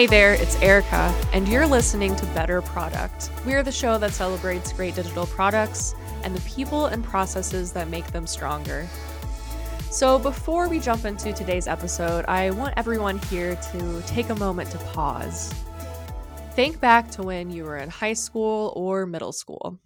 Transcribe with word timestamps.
Hey 0.00 0.06
there, 0.06 0.32
it's 0.32 0.56
Erica, 0.62 1.14
and 1.34 1.46
you're 1.46 1.66
listening 1.66 2.16
to 2.16 2.24
Better 2.28 2.62
Product. 2.62 3.30
We're 3.44 3.62
the 3.62 3.70
show 3.70 3.98
that 3.98 4.12
celebrates 4.12 4.72
great 4.72 4.94
digital 4.94 5.26
products 5.26 5.94
and 6.24 6.34
the 6.34 6.40
people 6.48 6.86
and 6.86 7.04
processes 7.04 7.70
that 7.72 7.90
make 7.90 8.06
them 8.06 8.26
stronger. 8.26 8.88
So, 9.90 10.18
before 10.18 10.70
we 10.70 10.80
jump 10.80 11.04
into 11.04 11.34
today's 11.34 11.68
episode, 11.68 12.24
I 12.28 12.48
want 12.48 12.72
everyone 12.78 13.18
here 13.18 13.56
to 13.56 14.02
take 14.06 14.30
a 14.30 14.34
moment 14.36 14.70
to 14.70 14.78
pause. 14.78 15.52
Think 16.52 16.80
back 16.80 17.10
to 17.10 17.22
when 17.22 17.50
you 17.50 17.64
were 17.64 17.76
in 17.76 17.90
high 17.90 18.14
school 18.14 18.72
or 18.76 19.04
middle 19.04 19.32
school. 19.32 19.78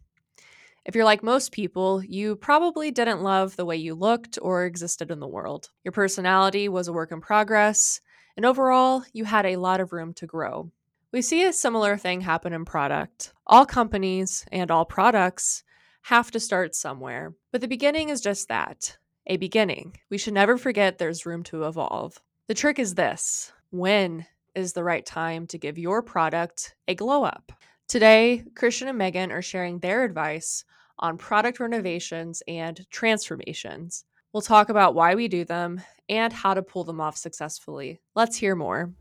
If 0.84 0.94
you're 0.94 1.04
like 1.04 1.24
most 1.24 1.50
people, 1.50 2.04
you 2.04 2.36
probably 2.36 2.92
didn't 2.92 3.24
love 3.24 3.56
the 3.56 3.64
way 3.64 3.78
you 3.78 3.96
looked 3.96 4.38
or 4.40 4.64
existed 4.64 5.10
in 5.10 5.18
the 5.18 5.26
world. 5.26 5.70
Your 5.82 5.90
personality 5.90 6.68
was 6.68 6.86
a 6.86 6.92
work 6.92 7.10
in 7.10 7.20
progress, 7.20 8.00
and 8.36 8.44
overall, 8.44 9.04
you 9.12 9.24
had 9.24 9.46
a 9.46 9.56
lot 9.56 9.80
of 9.80 9.92
room 9.92 10.12
to 10.14 10.26
grow. 10.26 10.70
We 11.12 11.22
see 11.22 11.44
a 11.44 11.52
similar 11.52 11.96
thing 11.96 12.22
happen 12.22 12.52
in 12.52 12.64
product. 12.64 13.32
All 13.46 13.64
companies 13.64 14.44
and 14.50 14.70
all 14.70 14.84
products 14.84 15.62
have 16.02 16.30
to 16.32 16.40
start 16.40 16.74
somewhere, 16.74 17.34
but 17.52 17.60
the 17.60 17.68
beginning 17.68 18.08
is 18.08 18.20
just 18.20 18.48
that 18.48 18.98
a 19.26 19.36
beginning. 19.36 19.96
We 20.10 20.18
should 20.18 20.34
never 20.34 20.58
forget 20.58 20.98
there's 20.98 21.26
room 21.26 21.42
to 21.44 21.64
evolve. 21.64 22.20
The 22.46 22.54
trick 22.54 22.78
is 22.78 22.94
this 22.94 23.52
when 23.70 24.26
is 24.54 24.72
the 24.72 24.84
right 24.84 25.04
time 25.04 25.46
to 25.48 25.58
give 25.58 25.78
your 25.78 26.02
product 26.02 26.74
a 26.86 26.94
glow 26.94 27.24
up? 27.24 27.52
Today, 27.88 28.44
Christian 28.54 28.88
and 28.88 28.98
Megan 28.98 29.32
are 29.32 29.42
sharing 29.42 29.78
their 29.78 30.04
advice 30.04 30.64
on 30.98 31.18
product 31.18 31.60
renovations 31.60 32.42
and 32.46 32.86
transformations. 32.90 34.04
We'll 34.34 34.42
talk 34.42 34.68
about 34.68 34.96
why 34.96 35.14
we 35.14 35.28
do 35.28 35.44
them 35.44 35.80
and 36.08 36.32
how 36.32 36.54
to 36.54 36.62
pull 36.62 36.82
them 36.82 37.00
off 37.00 37.16
successfully. 37.16 38.00
Let's 38.16 38.36
hear 38.36 38.56
more. 38.56 38.92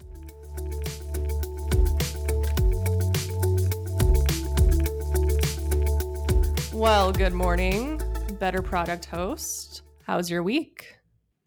Well, 6.71 7.11
good 7.11 7.33
morning, 7.33 7.99
Better 8.39 8.61
Product 8.61 9.05
host. 9.05 9.81
How's 10.03 10.29
your 10.29 10.43
week? 10.43 10.99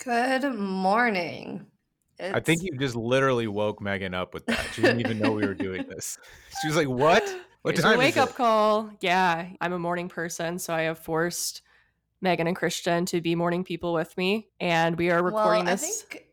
Good 0.03 0.53
morning. 0.53 1.65
I 2.19 2.41
think 2.41 2.63
you 2.65 2.77
just 2.81 2.97
literally 2.97 3.47
woke 3.47 3.81
Megan 3.81 4.15
up 4.15 4.35
with 4.35 4.47
that. 4.47 4.67
She 4.73 4.83
didn't 4.83 4.99
even 4.99 5.21
know 5.21 5.31
we 5.31 5.47
were 5.47 5.55
doing 5.55 5.87
this. 5.89 6.19
She 6.61 6.67
was 6.67 6.77
like, 6.77 6.89
"What? 6.89 7.23
What 7.63 7.75
Here's 7.75 7.85
time 7.85 7.93
your 7.93 7.99
wake 8.01 8.17
is 8.17 8.19
up 8.19 8.31
it?" 8.31 8.35
call. 8.35 8.91
Yeah, 9.01 9.47
I'm 9.61 9.73
a 9.73 9.79
morning 9.79 10.09
person, 10.09 10.59
so 10.59 10.75
I 10.75 10.83
have 10.83 10.99
forced 10.99 11.63
Megan 12.21 12.47
and 12.47 12.57
Christian 12.57 13.07
to 13.07 13.21
be 13.21 13.35
morning 13.35 13.65
people 13.65 13.93
with 13.93 14.17
me, 14.17 14.49
and 14.61 14.97
we 14.97 15.11
are 15.11 15.23
recording 15.23 15.65
well, 15.65 15.77
this. 15.77 16.05
I 16.09 16.15
think 16.15 16.27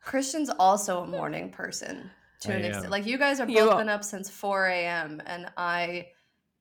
Christian's 0.00 0.50
also 0.50 1.02
a 1.02 1.06
morning 1.06 1.50
person 1.50 2.10
to 2.40 2.52
I 2.52 2.56
an 2.56 2.64
extent. 2.64 2.90
Like 2.90 3.06
you 3.06 3.18
guys 3.18 3.38
have 3.38 3.48
both 3.48 3.72
are- 3.72 3.78
been 3.78 3.88
up 3.88 4.04
since 4.04 4.30
4 4.30 4.66
a.m. 4.66 5.22
and 5.26 5.50
I 5.56 6.08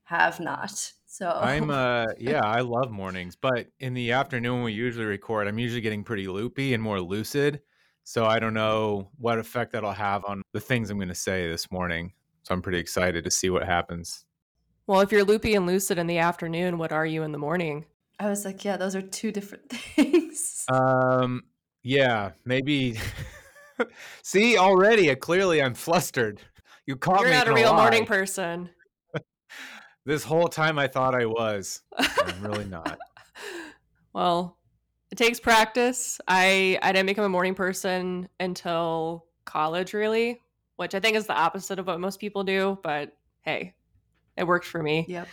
have 0.04 0.40
not. 0.40 0.92
So 1.06 1.30
I'm 1.30 1.70
uh 1.70 2.08
yeah, 2.20 2.42
I 2.44 2.62
love 2.62 2.92
mornings, 2.92 3.36
but 3.36 3.68
in 3.80 3.94
the 3.94 4.12
afternoon 4.12 4.56
when 4.56 4.64
we 4.64 4.74
usually 4.74 5.06
record, 5.06 5.48
I'm 5.48 5.60
usually 5.60 5.82
getting 5.82 6.04
pretty 6.04 6.28
loopy 6.28 6.74
and 6.74 6.82
more 6.82 7.00
lucid. 7.00 7.62
So 8.04 8.26
I 8.26 8.40
don't 8.40 8.54
know 8.54 9.10
what 9.18 9.40
effect 9.40 9.72
that'll 9.72 9.92
have 9.92 10.26
on 10.26 10.44
the 10.54 10.60
things 10.60 10.90
I'm 10.90 10.98
going 10.98 11.10
to 11.10 11.16
say 11.16 11.50
this 11.50 11.72
morning. 11.72 12.14
So 12.44 12.54
I'm 12.54 12.62
pretty 12.62 12.78
excited 12.78 13.24
to 13.24 13.32
see 13.32 13.50
what 13.50 13.64
happens. 13.64 14.26
Well, 14.86 15.02
if 15.02 15.12
you're 15.12 15.24
loopy 15.24 15.56
and 15.56 15.66
lucid 15.66 15.98
in 15.98 16.06
the 16.06 16.20
afternoon, 16.20 16.78
what 16.78 16.92
are 16.92 17.06
you 17.06 17.24
in 17.24 17.32
the 17.32 17.40
morning? 17.40 17.86
I 18.20 18.30
was 18.30 18.46
like, 18.46 18.64
yeah, 18.64 18.78
those 18.78 18.96
are 18.96 19.02
two 19.02 19.32
different 19.32 19.70
things. 19.96 20.66
Um 20.72 21.44
yeah, 21.84 22.32
maybe 22.46 22.98
See, 24.24 24.58
already 24.58 25.10
uh, 25.10 25.16
clearly 25.16 25.62
I'm 25.62 25.74
flustered. 25.74 26.42
You 26.86 26.96
caught 26.96 27.24
me. 27.24 27.30
You're 27.30 27.38
not 27.38 27.48
a 27.48 27.54
real 27.54 27.74
morning 27.74 28.06
person. 28.06 28.70
This 30.08 30.24
whole 30.24 30.48
time 30.48 30.78
I 30.78 30.86
thought 30.86 31.16
I 31.16 31.26
was. 31.26 31.82
I'm 31.98 32.44
really 32.44 32.66
not. 32.66 33.00
well, 34.14 34.60
it 35.10 35.18
takes 35.18 35.40
practice. 35.40 36.22
I 36.28 36.78
I 36.84 36.92
didn't 36.92 37.08
become 37.08 37.26
a 37.26 37.30
morning 37.30 37.56
person 37.56 38.30
until 38.40 39.26
college, 39.46 39.94
really, 39.96 40.40
which 40.76 40.94
I 40.94 41.00
think 41.00 41.18
is 41.18 41.26
the 41.26 41.34
opposite 41.34 41.80
of 41.80 41.88
what 41.88 42.00
most 42.00 42.20
people 42.20 42.44
do. 42.44 42.78
But 42.84 43.18
hey, 43.42 43.74
it 44.38 44.44
worked 44.44 44.68
for 44.68 44.84
me. 44.84 45.08
yep. 45.10 45.28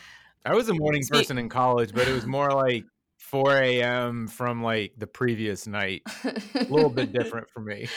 I 0.45 0.55
was 0.55 0.69
a 0.69 0.75
morning 0.75 1.03
Speak- 1.03 1.21
person 1.21 1.39
in 1.39 1.49
college, 1.49 1.93
but 1.93 2.09
it 2.09 2.13
was 2.13 2.27
more 2.27 2.51
like 2.53 2.85
4 3.19 3.57
a.m. 3.63 4.27
from 4.29 4.63
like 4.63 4.93
the 4.99 5.07
previous 5.07 5.67
night. 5.67 6.03
A 6.25 6.65
little 6.69 6.91
bit 6.91 7.13
different 7.13 7.49
for 7.51 7.61
me. 7.61 7.89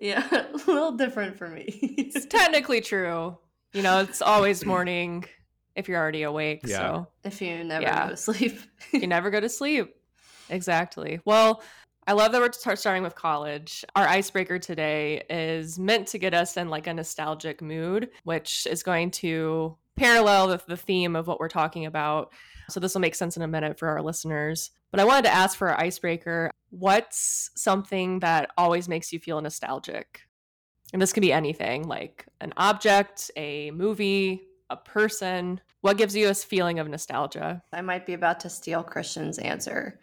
Yeah, 0.00 0.26
a 0.30 0.56
little 0.66 0.92
different 0.92 1.36
for 1.38 1.48
me. 1.48 1.64
It's 1.98 2.26
technically 2.30 2.80
true. 2.80 3.36
You 3.72 3.82
know, 3.82 4.00
it's 4.00 4.22
always 4.22 4.64
morning 4.66 5.24
if 5.74 5.88
you're 5.88 5.98
already 5.98 6.22
awake. 6.22 6.60
Yeah. 6.64 6.76
So 6.78 7.08
if 7.24 7.40
you 7.40 7.64
never 7.64 7.82
Yeah. 7.82 8.04
go 8.04 8.10
to 8.10 8.16
sleep. 8.16 8.58
you 8.92 9.06
never 9.06 9.30
go 9.30 9.40
to 9.40 9.48
sleep. 9.48 9.94
Exactly. 10.50 11.20
Well, 11.24 11.62
I 12.06 12.12
love 12.12 12.32
that 12.32 12.40
we're 12.40 12.52
start 12.52 12.78
starting 12.78 13.02
with 13.02 13.14
college. 13.14 13.84
Our 13.94 14.06
icebreaker 14.06 14.58
today 14.58 15.22
is 15.28 15.78
meant 15.78 16.08
to 16.08 16.18
get 16.18 16.32
us 16.32 16.56
in 16.56 16.68
like 16.70 16.86
a 16.86 16.94
nostalgic 16.94 17.60
mood, 17.60 18.08
which 18.24 18.66
is 18.70 18.82
going 18.82 19.10
to 19.12 19.76
parallel 19.98 20.48
with 20.48 20.66
the 20.66 20.76
theme 20.76 21.16
of 21.16 21.26
what 21.26 21.40
we're 21.40 21.48
talking 21.48 21.86
about. 21.86 22.32
So 22.70 22.80
this 22.80 22.94
will 22.94 23.00
make 23.00 23.14
sense 23.14 23.36
in 23.36 23.42
a 23.42 23.48
minute 23.48 23.78
for 23.78 23.88
our 23.88 24.02
listeners. 24.02 24.70
But 24.90 25.00
I 25.00 25.04
wanted 25.04 25.24
to 25.24 25.34
ask 25.34 25.56
for 25.56 25.68
our 25.68 25.80
icebreaker, 25.80 26.50
what's 26.70 27.50
something 27.54 28.20
that 28.20 28.50
always 28.56 28.88
makes 28.88 29.12
you 29.12 29.18
feel 29.18 29.40
nostalgic? 29.40 30.22
And 30.92 31.02
this 31.02 31.12
can 31.12 31.20
be 31.20 31.32
anything, 31.32 31.86
like 31.86 32.26
an 32.40 32.54
object, 32.56 33.30
a 33.36 33.70
movie, 33.72 34.42
a 34.70 34.76
person. 34.76 35.60
What 35.82 35.98
gives 35.98 36.16
you 36.16 36.28
a 36.28 36.34
feeling 36.34 36.78
of 36.78 36.88
nostalgia? 36.88 37.62
I 37.72 37.82
might 37.82 38.06
be 38.06 38.14
about 38.14 38.40
to 38.40 38.50
steal 38.50 38.82
Christian's 38.82 39.38
answer. 39.38 40.00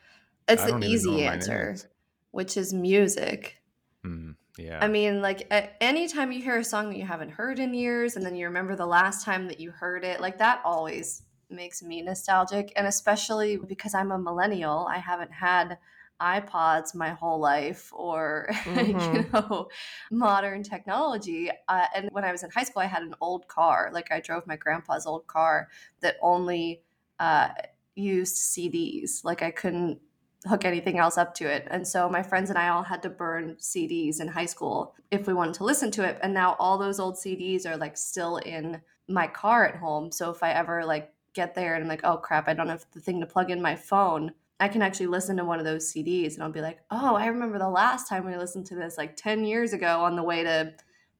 It's 0.48 0.62
I 0.62 0.66
the 0.68 0.72
don't 0.74 0.84
even 0.84 0.92
know 0.92 0.96
easy 0.96 1.26
answer, 1.26 1.72
is. 1.72 1.88
which 2.32 2.56
is 2.56 2.74
music. 2.74 3.58
Hmm, 4.04 4.32
yeah. 4.58 4.82
I 4.82 4.88
mean, 4.88 5.22
like 5.22 5.48
anytime 5.80 6.32
you 6.32 6.42
hear 6.42 6.58
a 6.58 6.64
song 6.64 6.90
that 6.90 6.98
you 6.98 7.06
haven't 7.06 7.30
heard 7.32 7.60
in 7.60 7.74
years 7.74 8.16
and 8.16 8.26
then 8.26 8.36
you 8.36 8.46
remember 8.46 8.76
the 8.76 8.86
last 8.86 9.24
time 9.24 9.48
that 9.48 9.60
you 9.60 9.72
heard 9.72 10.04
it, 10.04 10.20
like 10.20 10.38
that 10.40 10.62
always 10.66 11.24
makes 11.50 11.82
me 11.82 12.02
nostalgic. 12.02 12.74
And 12.76 12.86
especially 12.86 13.58
because 13.58 13.94
I'm 13.94 14.12
a 14.12 14.20
millennial, 14.20 14.88
I 14.90 14.98
haven't 14.98 15.32
had 15.32 15.78
iPods 16.22 16.94
my 16.94 17.10
whole 17.12 17.40
life 17.40 17.92
or, 17.94 18.50
you 18.76 18.96
Mhm. 18.96 19.30
know, 19.34 19.70
modern 20.12 20.64
technology. 20.64 21.52
Uh, 21.68 21.88
and 21.96 22.10
when 22.12 22.26
I 22.26 22.32
was 22.32 22.44
in 22.44 22.50
high 22.52 22.64
school, 22.64 22.82
I 22.82 22.88
had 22.88 23.04
an 23.04 23.16
old 23.22 23.48
car. 23.48 23.90
Like 23.94 24.12
I 24.12 24.20
drove 24.20 24.46
my 24.46 24.56
grandpa's 24.58 25.06
old 25.06 25.28
car 25.28 25.70
that 26.02 26.16
only 26.22 26.82
uh, 27.20 27.50
used 27.96 28.36
CDs. 28.38 29.24
Like 29.24 29.42
I 29.42 29.52
couldn't 29.52 30.02
hook 30.48 30.66
anything 30.66 31.00
else 31.00 31.18
up 31.18 31.34
to 31.36 31.46
it. 31.46 31.68
And 31.72 31.88
so 31.88 32.08
my 32.10 32.22
friends 32.22 32.50
and 32.50 32.60
I 32.60 32.70
all 32.70 32.84
had 32.84 33.02
to 33.04 33.10
burn 33.10 33.56
CDs 33.56 34.20
in 34.22 34.28
high 34.28 34.46
school 34.46 34.96
if 35.12 35.28
we 35.28 35.34
wanted 35.34 35.56
to 35.56 35.64
listen 35.64 35.92
to 35.92 36.04
it. 36.04 36.20
And 36.22 36.34
now 36.34 36.56
all 36.60 36.78
those 36.78 37.00
old 37.00 37.16
CDs 37.16 37.66
are 37.66 37.78
like 37.78 37.98
still 37.98 38.38
in 38.38 38.82
my 39.08 39.28
car 39.28 39.66
at 39.66 39.76
home. 39.78 40.12
So 40.12 40.30
if 40.30 40.44
I 40.44 40.52
ever 40.52 40.86
like 40.86 41.12
get 41.34 41.56
there 41.56 41.76
and 41.76 41.84
I'm 41.84 41.90
like, 41.90 42.04
oh 42.04 42.18
crap, 42.18 42.48
I 42.48 42.54
don't 42.54 42.70
have 42.70 42.86
the 42.94 43.00
thing 43.00 43.20
to 43.22 43.26
plug 43.26 43.50
in 43.52 43.62
my 43.62 43.76
phone, 43.76 44.32
I 44.60 44.68
can 44.68 44.82
actually 44.82 45.08
listen 45.08 45.36
to 45.38 45.44
one 45.46 45.60
of 45.60 45.66
those 45.66 45.92
CDs 45.92 46.36
and 46.36 46.44
I'll 46.44 46.52
be 46.52 46.62
like, 46.62 46.80
oh, 46.92 47.16
I 47.16 47.26
remember 47.28 47.58
the 47.60 47.70
last 47.70 48.08
time 48.08 48.26
we 48.26 48.38
listened 48.38 48.66
to 48.68 48.76
this 48.76 48.98
like 48.98 49.16
10 49.18 49.44
years 49.46 49.74
ago 49.74 50.02
on 50.02 50.16
the 50.16 50.24
way 50.24 50.44
to 50.44 50.74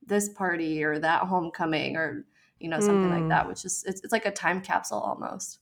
this 0.06 0.30
party 0.30 0.84
or 0.84 1.00
that 1.00 1.24
homecoming 1.24 1.98
or, 1.98 2.26
you 2.60 2.70
know, 2.70 2.80
something 2.80 3.10
Hmm. 3.10 3.16
like 3.22 3.28
that, 3.30 3.48
which 3.48 3.66
is, 3.66 3.84
it's, 3.88 4.02
it's 4.04 4.14
like 4.14 4.26
a 4.26 4.32
time 4.32 4.62
capsule 4.62 5.00
almost. 5.00 5.60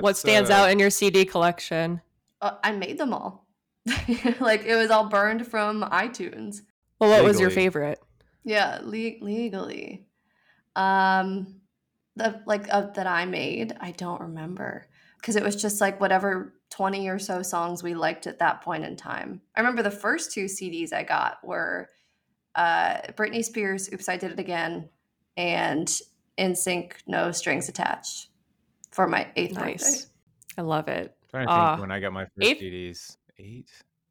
what 0.00 0.16
stands 0.16 0.50
uh, 0.50 0.54
out 0.54 0.70
in 0.70 0.78
your 0.78 0.90
CD 0.90 1.24
collection? 1.24 2.00
Uh, 2.42 2.56
I 2.62 2.72
made 2.72 2.98
them 2.98 3.14
all. 3.14 3.46
like 4.40 4.64
it 4.64 4.76
was 4.76 4.90
all 4.90 5.08
burned 5.08 5.46
from 5.46 5.82
iTunes. 5.82 6.58
Well, 7.00 7.10
what 7.10 7.24
was 7.24 7.40
your 7.40 7.50
favorite? 7.50 8.00
Yeah, 8.44 8.80
le- 8.82 9.20
legally. 9.20 10.06
Um, 10.76 11.60
the 12.16 12.42
like 12.46 12.66
uh, 12.70 12.90
that 12.92 13.06
I 13.06 13.24
made, 13.24 13.74
I 13.80 13.92
don't 13.92 14.20
remember 14.20 14.86
because 15.20 15.36
it 15.36 15.42
was 15.42 15.60
just 15.60 15.80
like 15.80 16.00
whatever 16.00 16.54
twenty 16.70 17.08
or 17.08 17.18
so 17.18 17.42
songs 17.42 17.82
we 17.82 17.94
liked 17.94 18.26
at 18.26 18.38
that 18.40 18.62
point 18.62 18.84
in 18.84 18.96
time. 18.96 19.40
I 19.56 19.60
remember 19.60 19.82
the 19.82 19.90
first 19.90 20.32
two 20.32 20.44
CDs 20.44 20.92
I 20.92 21.02
got 21.04 21.38
were 21.44 21.88
uh, 22.54 22.98
Britney 23.12 23.44
Spears, 23.44 23.88
"Oops, 23.92 24.08
I 24.08 24.16
Did 24.16 24.32
It 24.32 24.38
Again," 24.38 24.88
and 25.36 25.88
"NSYNC," 26.38 26.92
"No 27.06 27.32
Strings 27.32 27.68
Attached" 27.68 28.28
for 28.90 29.06
my 29.08 29.28
eighth 29.36 29.54
Nice. 29.54 29.82
birthday. 29.82 30.08
I 30.58 30.62
love 30.62 30.88
it. 30.88 31.16
Trying 31.32 31.46
to 31.46 31.52
think 31.52 31.58
Ah, 31.58 31.80
when 31.80 31.90
I 31.90 31.98
got 32.00 32.12
my 32.12 32.24
first 32.24 32.42
eighth- 32.42 32.60
CDs. 32.60 33.16
Eight? 33.38 33.70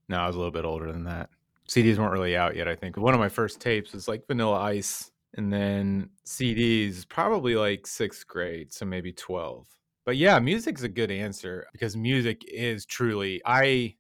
No, 0.10 0.18
I 0.18 0.28
was 0.28 0.36
a 0.36 0.40
little 0.40 0.52
bit 0.52 0.66
older 0.66 0.92
than 0.92 1.04
that. 1.06 1.30
CDs 1.70 1.98
weren't 1.98 2.12
really 2.12 2.36
out 2.36 2.56
yet, 2.56 2.68
I 2.68 2.76
think. 2.76 2.98
One 2.98 3.14
of 3.14 3.20
my 3.20 3.30
first 3.30 3.62
tapes 3.62 3.94
was 3.94 4.08
like 4.08 4.28
Vanilla 4.28 4.60
Ice. 4.60 5.12
And 5.36 5.54
then 5.54 6.10
CDs, 6.26 7.08
probably 7.08 7.56
like 7.56 7.88
sixth 7.88 8.28
grade, 8.28 8.74
so 8.74 8.86
maybe 8.86 9.14
12. 9.14 9.66
But 10.06 10.18
yeah, 10.18 10.38
music's 10.40 10.84
a 10.84 10.90
good 10.90 11.10
answer 11.12 11.66
because 11.72 11.96
music 11.96 12.42
is 12.52 12.86
truly 12.86 13.42
I 13.46 13.96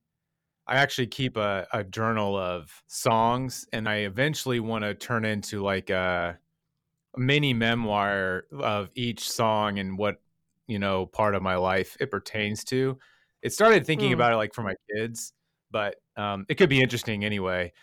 I 0.67 0.75
actually 0.75 1.07
keep 1.07 1.37
a, 1.37 1.65
a 1.71 1.83
journal 1.85 2.35
of 2.37 2.69
songs 2.87 3.65
and 3.71 3.87
I 3.87 3.97
eventually 3.99 4.59
want 4.59 4.83
to 4.83 4.93
turn 4.93 5.23
into 5.23 5.63
like 5.63 5.89
a 5.89 6.37
mini 7.15 7.53
memoir 7.53 8.43
of 8.59 8.89
each 8.95 9.29
song 9.29 9.79
and 9.79 9.97
what 9.97 10.21
you 10.71 10.79
know 10.79 11.05
part 11.07 11.35
of 11.35 11.41
my 11.43 11.55
life 11.55 11.97
it 11.99 12.11
pertains 12.11 12.63
to. 12.65 12.97
It 13.41 13.53
started 13.53 13.85
thinking 13.85 14.11
Mm. 14.11 14.15
about 14.15 14.33
it 14.33 14.37
like 14.37 14.53
for 14.53 14.63
my 14.63 14.75
kids, 14.95 15.33
but 15.71 15.95
um, 16.17 16.45
it 16.49 16.55
could 16.55 16.69
be 16.69 16.81
interesting 16.81 17.25
anyway. 17.25 17.73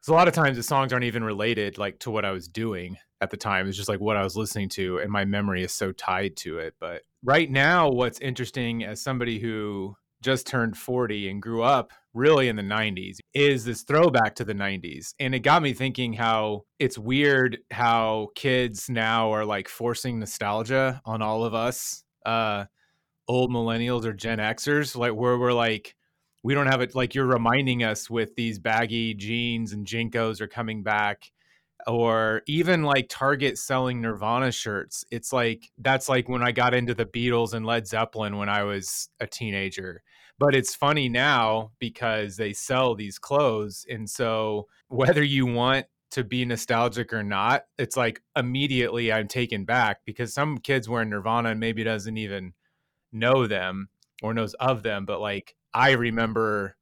Because 0.00 0.12
a 0.12 0.14
lot 0.14 0.28
of 0.28 0.34
times 0.34 0.56
the 0.56 0.62
songs 0.62 0.92
aren't 0.92 1.04
even 1.04 1.24
related 1.24 1.78
like 1.78 1.98
to 2.00 2.10
what 2.10 2.24
I 2.24 2.30
was 2.32 2.48
doing 2.48 2.96
at 3.20 3.30
the 3.30 3.36
time. 3.36 3.68
It's 3.68 3.76
just 3.76 3.88
like 3.88 4.00
what 4.00 4.16
I 4.16 4.22
was 4.22 4.36
listening 4.36 4.68
to, 4.70 4.98
and 4.98 5.10
my 5.10 5.24
memory 5.24 5.64
is 5.64 5.72
so 5.72 5.92
tied 5.92 6.36
to 6.38 6.58
it. 6.58 6.74
But 6.80 7.02
right 7.24 7.50
now, 7.50 7.90
what's 7.90 8.20
interesting 8.20 8.84
as 8.84 9.02
somebody 9.02 9.38
who 9.40 9.96
just 10.22 10.46
turned 10.46 10.76
40 10.76 11.28
and 11.30 11.40
grew 11.42 11.62
up 11.62 11.92
really 12.14 12.48
in 12.48 12.56
the 12.56 12.62
90s 12.62 13.18
is 13.34 13.64
this 13.64 13.82
throwback 13.82 14.34
to 14.36 14.44
the 14.44 14.54
90s. 14.54 15.14
And 15.20 15.34
it 15.34 15.40
got 15.40 15.62
me 15.62 15.72
thinking 15.72 16.12
how 16.12 16.64
it's 16.78 16.98
weird 16.98 17.58
how 17.70 18.28
kids 18.34 18.88
now 18.90 19.32
are 19.32 19.44
like 19.44 19.68
forcing 19.68 20.18
nostalgia 20.18 21.00
on 21.04 21.22
all 21.22 21.44
of 21.44 21.54
us, 21.54 22.02
uh, 22.28 22.66
old 23.26 23.50
millennials 23.50 24.04
or 24.04 24.12
Gen 24.12 24.38
Xers, 24.38 24.96
like 24.96 25.14
where 25.14 25.38
we're 25.38 25.52
like, 25.52 25.94
we 26.42 26.54
don't 26.54 26.66
have 26.66 26.80
it 26.80 26.94
like 26.94 27.14
you're 27.14 27.26
reminding 27.26 27.82
us 27.82 28.08
with 28.08 28.34
these 28.36 28.58
baggy 28.58 29.14
jeans 29.14 29.72
and 29.72 29.86
JNCOs 29.86 30.40
are 30.40 30.48
coming 30.48 30.82
back 30.82 31.30
or 31.86 32.42
even 32.46 32.82
like 32.82 33.06
Target 33.08 33.58
selling 33.58 34.00
Nirvana 34.00 34.52
shirts. 34.52 35.04
It's 35.10 35.32
like 35.32 35.70
that's 35.78 36.08
like 36.08 36.28
when 36.28 36.42
I 36.42 36.52
got 36.52 36.74
into 36.74 36.94
the 36.94 37.06
Beatles 37.06 37.54
and 37.54 37.66
Led 37.66 37.86
Zeppelin 37.86 38.36
when 38.36 38.48
I 38.48 38.62
was 38.62 39.08
a 39.20 39.26
teenager. 39.26 40.02
But 40.38 40.54
it's 40.54 40.74
funny 40.74 41.08
now 41.08 41.72
because 41.80 42.36
they 42.36 42.52
sell 42.52 42.94
these 42.94 43.18
clothes. 43.18 43.84
And 43.88 44.08
so 44.08 44.68
whether 44.88 45.22
you 45.22 45.46
want 45.46 45.86
to 46.12 46.24
be 46.24 46.44
nostalgic 46.44 47.12
or 47.12 47.22
not, 47.22 47.64
it's 47.78 47.96
like 47.96 48.22
immediately 48.36 49.12
I'm 49.12 49.28
taken 49.28 49.64
back 49.64 50.00
because 50.04 50.32
some 50.32 50.58
kids 50.58 50.88
wearing 50.88 51.10
Nirvana 51.10 51.50
and 51.50 51.60
maybe 51.60 51.84
doesn't 51.84 52.16
even 52.16 52.54
know 53.12 53.46
them 53.46 53.88
or 54.22 54.34
knows 54.34 54.54
of 54.54 54.82
them. 54.82 55.04
But 55.04 55.20
like 55.20 55.54
I 55.74 55.92
remember 55.92 56.76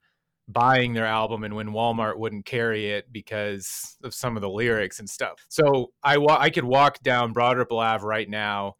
buying 0.48 0.92
their 0.94 1.06
album 1.06 1.42
and 1.42 1.56
when 1.56 1.70
Walmart 1.70 2.18
wouldn't 2.18 2.46
carry 2.46 2.90
it 2.90 3.12
because 3.12 3.96
of 4.04 4.14
some 4.14 4.36
of 4.36 4.42
the 4.42 4.48
lyrics 4.48 5.00
and 5.00 5.10
stuff. 5.10 5.44
So 5.48 5.92
I 6.04 6.18
wa- 6.18 6.38
I 6.38 6.50
could 6.50 6.64
walk 6.64 7.00
down 7.02 7.32
Broad 7.32 7.58
Ripple 7.58 7.80
Ave 7.80 8.04
right 8.06 8.28
now 8.28 8.76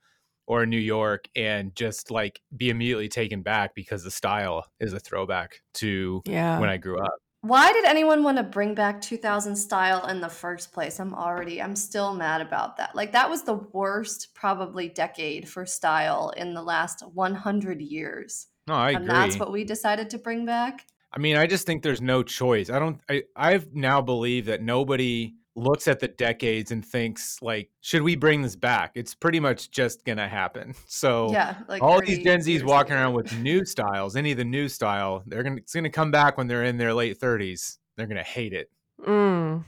or 0.46 0.62
in 0.62 0.70
New 0.70 0.78
York 0.78 1.28
and 1.34 1.74
just 1.74 2.12
like 2.12 2.40
be 2.56 2.70
immediately 2.70 3.08
taken 3.08 3.42
back 3.42 3.74
because 3.74 4.04
the 4.04 4.12
style 4.12 4.64
is 4.78 4.92
a 4.92 5.00
throwback 5.00 5.60
to 5.74 6.22
Yeah. 6.24 6.60
when 6.60 6.68
I 6.68 6.76
grew 6.76 7.00
up. 7.00 7.14
Why 7.46 7.72
did 7.72 7.84
anyone 7.84 8.24
want 8.24 8.38
to 8.38 8.42
bring 8.42 8.74
back 8.74 9.00
2000 9.00 9.54
style 9.54 10.06
in 10.06 10.20
the 10.20 10.28
first 10.28 10.72
place? 10.72 10.98
I'm 10.98 11.14
already, 11.14 11.62
I'm 11.62 11.76
still 11.76 12.12
mad 12.12 12.40
about 12.40 12.76
that. 12.78 12.96
Like, 12.96 13.12
that 13.12 13.30
was 13.30 13.44
the 13.44 13.54
worst, 13.54 14.34
probably, 14.34 14.88
decade 14.88 15.48
for 15.48 15.64
style 15.64 16.32
in 16.36 16.54
the 16.54 16.62
last 16.62 17.04
100 17.14 17.80
years. 17.80 18.48
No, 18.66 18.74
I 18.74 18.88
and 18.90 19.04
agree. 19.04 19.08
that's 19.08 19.38
what 19.38 19.52
we 19.52 19.62
decided 19.62 20.10
to 20.10 20.18
bring 20.18 20.44
back. 20.44 20.86
I 21.12 21.20
mean, 21.20 21.36
I 21.36 21.46
just 21.46 21.66
think 21.66 21.84
there's 21.84 22.00
no 22.00 22.24
choice. 22.24 22.68
I 22.68 22.80
don't. 22.80 23.00
I 23.08 23.22
I've 23.36 23.72
now 23.72 24.02
believe 24.02 24.46
that 24.46 24.60
nobody 24.60 25.34
looks 25.56 25.88
at 25.88 25.98
the 26.00 26.08
decades 26.08 26.70
and 26.70 26.84
thinks 26.84 27.40
like, 27.42 27.70
should 27.80 28.02
we 28.02 28.14
bring 28.14 28.42
this 28.42 28.54
back? 28.56 28.92
It's 28.94 29.14
pretty 29.14 29.40
much 29.40 29.70
just 29.70 30.04
gonna 30.04 30.28
happen. 30.28 30.74
So 30.88 31.30
yeah. 31.32 31.58
Like 31.68 31.82
all 31.82 32.00
these 32.00 32.22
Gen 32.22 32.40
Zs 32.40 32.62
walking 32.62 32.92
later. 32.92 33.02
around 33.04 33.14
with 33.14 33.36
new 33.38 33.64
styles, 33.64 34.16
any 34.16 34.32
of 34.32 34.38
the 34.38 34.44
new 34.44 34.68
style, 34.68 35.22
they're 35.26 35.42
gonna 35.42 35.56
it's 35.56 35.74
gonna 35.74 35.90
come 35.90 36.10
back 36.10 36.36
when 36.38 36.46
they're 36.46 36.64
in 36.64 36.76
their 36.76 36.94
late 36.94 37.18
30s. 37.18 37.78
They're 37.96 38.06
gonna 38.06 38.22
hate 38.22 38.52
it. 38.52 38.70
Mm. 39.06 39.64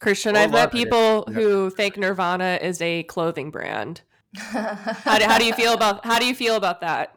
Christian, 0.00 0.36
I've 0.36 0.50
met 0.50 0.72
people 0.72 1.24
Yeah. 1.28 1.34
who 1.34 1.70
think 1.70 1.96
Nirvana 1.96 2.58
is 2.60 2.82
a 2.82 3.04
clothing 3.04 3.50
brand. 3.52 4.02
How 4.36 5.18
do, 5.18 5.24
how 5.24 5.38
do 5.38 5.44
you 5.44 5.52
feel 5.52 5.72
about 5.78 6.04
how 6.04 6.18
do 6.18 6.26
you 6.26 6.34
feel 6.34 6.56
about 6.56 6.80
that? 6.80 7.16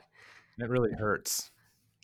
It 0.60 0.70
really 0.70 0.92
hurts. 0.98 1.50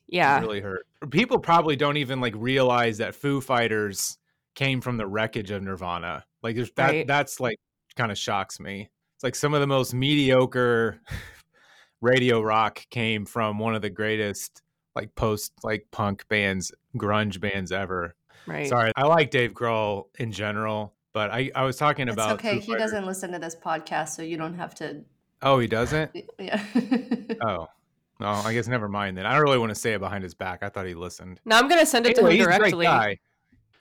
Yeah. 0.08 0.38
It 0.38 0.42
really 0.42 0.62
hurt. 0.62 0.86
People 1.12 1.40
probably 1.40 1.76
don't 1.76 1.98
even 1.98 2.20
like 2.20 2.34
realize 2.36 2.98
that 2.98 3.16
Foo 3.16 3.40
Fighters 3.42 4.18
came 4.56 4.82
from 4.82 4.98
the 4.98 5.08
wreckage 5.08 5.52
of 5.52 5.62
Nirvana. 5.64 6.26
Like 6.44 6.56
there's 6.56 6.72
that 6.72 6.90
Right. 6.92 7.08
that's 7.08 7.40
like 7.40 7.58
kind 7.96 8.12
of 8.12 8.18
shocks 8.18 8.60
me. 8.60 8.90
It's 9.16 9.24
like 9.24 9.36
some 9.36 9.54
of 9.54 9.62
the 9.62 9.68
most 9.68 9.94
mediocre 9.94 11.00
radio 12.02 12.42
rock 12.42 12.86
came 12.90 13.26
from 13.26 13.60
one 13.60 13.76
of 13.76 13.82
the 13.82 13.90
greatest 13.90 14.62
like 14.96 15.14
post 15.16 15.54
like 15.64 15.86
punk 15.92 16.28
bands, 16.28 16.72
grunge 16.98 17.40
bands 17.40 17.72
ever. 17.72 18.16
Right. 18.48 18.68
Sorry, 18.68 18.92
I 18.96 19.06
like 19.06 19.30
Dave 19.32 19.54
Grohl 19.54 20.06
in 20.18 20.32
general, 20.32 20.94
but 21.14 21.30
I 21.32 21.52
I 21.56 21.64
was 21.64 21.78
talking 21.78 22.08
It's 22.08 22.14
about 22.14 22.34
okay. 22.34 22.56
Foo 22.56 22.60
He 22.60 22.72
Fighters- 22.74 22.82
doesn't 22.92 23.06
listen 23.06 23.32
to 23.32 23.40
this 23.40 23.56
podcast, 23.56 24.10
so 24.10 24.22
you 24.24 24.38
don't 24.38 24.56
have 24.56 24.74
to. 24.76 25.02
Oh, 25.42 25.60
he 25.60 25.68
doesn't. 25.68 26.12
Yeah. 26.40 26.64
Oh, 27.44 27.68
well, 28.20 28.42
I 28.46 28.54
guess 28.54 28.68
never 28.68 28.88
mind 28.90 29.18
then. 29.18 29.26
I 29.26 29.34
don't 29.34 29.42
really 29.44 29.58
want 29.58 29.70
to 29.72 29.76
say 29.76 29.94
it 29.94 30.00
behind 30.00 30.24
his 30.24 30.34
back. 30.36 30.62
I 30.64 30.70
thought 30.70 30.86
he 30.88 30.94
listened. 30.94 31.40
Now 31.46 31.60
I'm 31.60 31.68
gonna 31.70 31.86
send 31.86 32.06
it 32.08 32.18
Anyway, 32.18 32.38
to 32.38 32.44
him 32.44 32.50
he's 32.50 32.56
a 32.56 32.60
great 32.60 32.72
directly. 32.72 32.86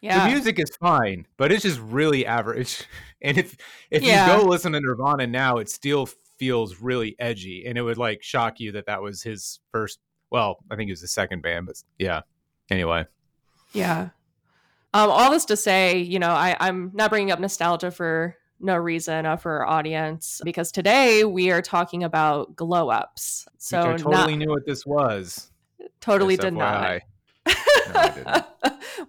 Yeah. 0.01 0.25
The 0.27 0.33
music 0.33 0.59
is 0.59 0.71
fine, 0.81 1.27
but 1.37 1.53
it's 1.53 1.63
just 1.63 1.81
really 1.81 2.27
average. 2.27 2.85
And 3.23 3.37
if 3.37 3.55
if 3.91 4.03
Yeah. 4.03 4.35
you 4.35 4.43
go 4.43 4.49
listen 4.49 4.73
to 4.73 4.81
Nirvana 4.81 5.27
now, 5.27 5.59
it 5.59 5.69
still 5.69 6.07
feels 6.39 6.81
really 6.81 7.17
edgy, 7.19 7.67
and 7.67 7.77
it 7.77 7.83
would 7.83 7.99
like 7.99 8.23
shock 8.23 8.59
you 8.61 8.73
that 8.73 8.87
that 8.87 9.03
was 9.03 9.23
his 9.23 9.61
first. 9.73 9.99
Well, 10.31 10.57
I 10.71 10.77
think 10.77 10.89
it 10.89 10.93
was 10.93 11.03
the 11.03 11.09
second 11.09 11.43
band, 11.43 11.67
but 11.67 11.77
yeah. 11.99 12.23
Anyway, 12.71 13.05
Yeah. 13.75 14.09
Um, 14.95 15.11
all 15.11 15.31
this 15.31 15.45
to 15.47 15.57
say, 15.57 15.99
you 15.99 16.19
know, 16.19 16.31
I, 16.31 16.57
I'm 16.61 16.93
not 16.95 17.11
bringing 17.11 17.31
up 17.31 17.41
nostalgia 17.41 17.91
for 17.91 18.37
no 18.59 18.75
reason 18.77 19.27
uh, 19.27 19.37
for 19.37 19.59
our 19.59 19.67
audience 19.67 20.41
because 20.43 20.73
today 20.73 21.25
we 21.25 21.51
are 21.51 21.61
talking 21.63 22.03
about 22.05 22.57
glow 22.57 22.89
ups. 22.89 23.47
So 23.59 23.93
which 23.93 24.01
I 24.01 24.05
totally 24.05 24.37
not, 24.37 24.39
knew 24.47 24.49
what 24.51 24.65
this 24.65 24.87
was. 24.87 25.51
totally 26.01 26.37
did 26.39 26.55
not. 26.55 27.03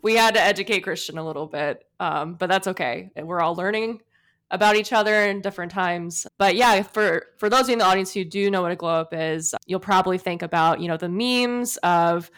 We 0.01 0.15
had 0.15 0.33
to 0.33 0.41
educate 0.41 0.81
Christian 0.81 1.17
a 1.17 1.25
little 1.25 1.45
bit, 1.45 1.83
um, 1.99 2.35
but 2.35 2.47
that's 2.47 2.67
okay. 2.67 3.11
We're 3.15 3.41
all 3.41 3.55
learning 3.55 4.01
about 4.49 4.75
each 4.75 4.91
other 4.93 5.13
in 5.13 5.41
different 5.41 5.71
times. 5.71 6.27
But 6.37 6.55
yeah, 6.55 6.81
for 6.81 7.25
for 7.37 7.49
those 7.49 7.69
in 7.69 7.79
the 7.79 7.85
audience 7.85 8.13
who 8.13 8.23
do 8.23 8.49
know 8.49 8.61
what 8.61 8.71
a 8.71 8.75
glow 8.75 9.01
up 9.01 9.13
is, 9.13 9.53
you'll 9.65 9.79
probably 9.79 10.17
think 10.17 10.41
about 10.41 10.79
you 10.79 10.87
know 10.87 10.97
the 10.97 11.09
memes 11.09 11.77
of 11.77 12.31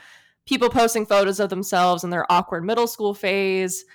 people 0.45 0.69
posting 0.69 1.06
photos 1.06 1.40
of 1.40 1.50
themselves 1.50 2.04
in 2.04 2.10
their 2.10 2.30
awkward 2.31 2.63
middle 2.66 2.88
school 2.88 3.13
phase. 3.13 3.85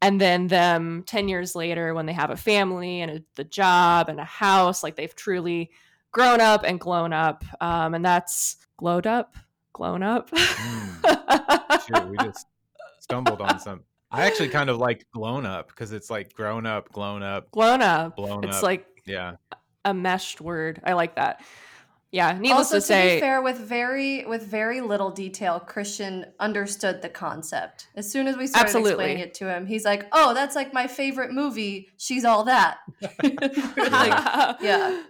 And 0.00 0.20
then 0.20 0.48
them 0.48 1.04
10 1.06 1.28
years 1.28 1.54
later, 1.54 1.94
when 1.94 2.06
they 2.06 2.12
have 2.12 2.30
a 2.30 2.36
family 2.36 3.02
and 3.02 3.10
a, 3.10 3.22
the 3.36 3.44
job 3.44 4.08
and 4.08 4.18
a 4.18 4.24
house, 4.24 4.82
like 4.82 4.96
they've 4.96 5.14
truly 5.14 5.70
grown 6.10 6.40
up 6.40 6.64
and 6.64 6.80
grown 6.80 7.12
up. 7.12 7.44
Um, 7.60 7.94
and 7.94 8.04
that's 8.04 8.56
glowed 8.76 9.06
up, 9.06 9.36
grown 9.72 10.02
up. 10.02 10.30
Mm. 10.30 11.86
Shoot, 11.86 12.08
we 12.08 12.16
just 12.18 12.46
stumbled 13.00 13.40
on 13.40 13.58
some. 13.58 13.82
I 14.10 14.26
actually 14.26 14.50
kind 14.50 14.68
of 14.68 14.78
like 14.78 15.06
blown 15.12 15.46
up 15.46 15.68
because 15.68 15.92
it's 15.92 16.10
like 16.10 16.34
grown 16.34 16.66
up, 16.66 16.92
blown 16.92 17.22
up, 17.22 17.50
blown 17.50 17.80
up. 17.80 18.16
blown 18.16 18.44
it's 18.44 18.58
up. 18.58 18.62
like 18.62 18.86
yeah. 19.06 19.36
a 19.84 19.94
meshed 19.94 20.40
word. 20.40 20.80
I 20.84 20.92
like 20.92 21.16
that. 21.16 21.42
Yeah, 22.12 22.36
needless 22.38 22.66
also, 22.66 22.76
to 22.76 22.80
say, 22.82 23.16
be 23.16 23.20
fair, 23.20 23.40
with 23.40 23.56
very 23.56 24.26
with 24.26 24.42
very 24.42 24.82
little 24.82 25.10
detail, 25.10 25.58
Christian 25.58 26.26
understood 26.38 27.00
the 27.00 27.08
concept. 27.08 27.88
As 27.96 28.12
soon 28.12 28.28
as 28.28 28.36
we 28.36 28.46
started 28.46 28.66
Absolutely. 28.66 28.90
explaining 28.90 29.18
it 29.20 29.34
to 29.34 29.48
him, 29.48 29.64
he's 29.64 29.86
like, 29.86 30.08
"Oh, 30.12 30.34
that's 30.34 30.54
like 30.54 30.74
my 30.74 30.86
favorite 30.86 31.32
movie. 31.32 31.88
She's 31.96 32.26
all 32.26 32.44
that." 32.44 32.78
Like, 33.22 34.56
yeah. 34.60 35.02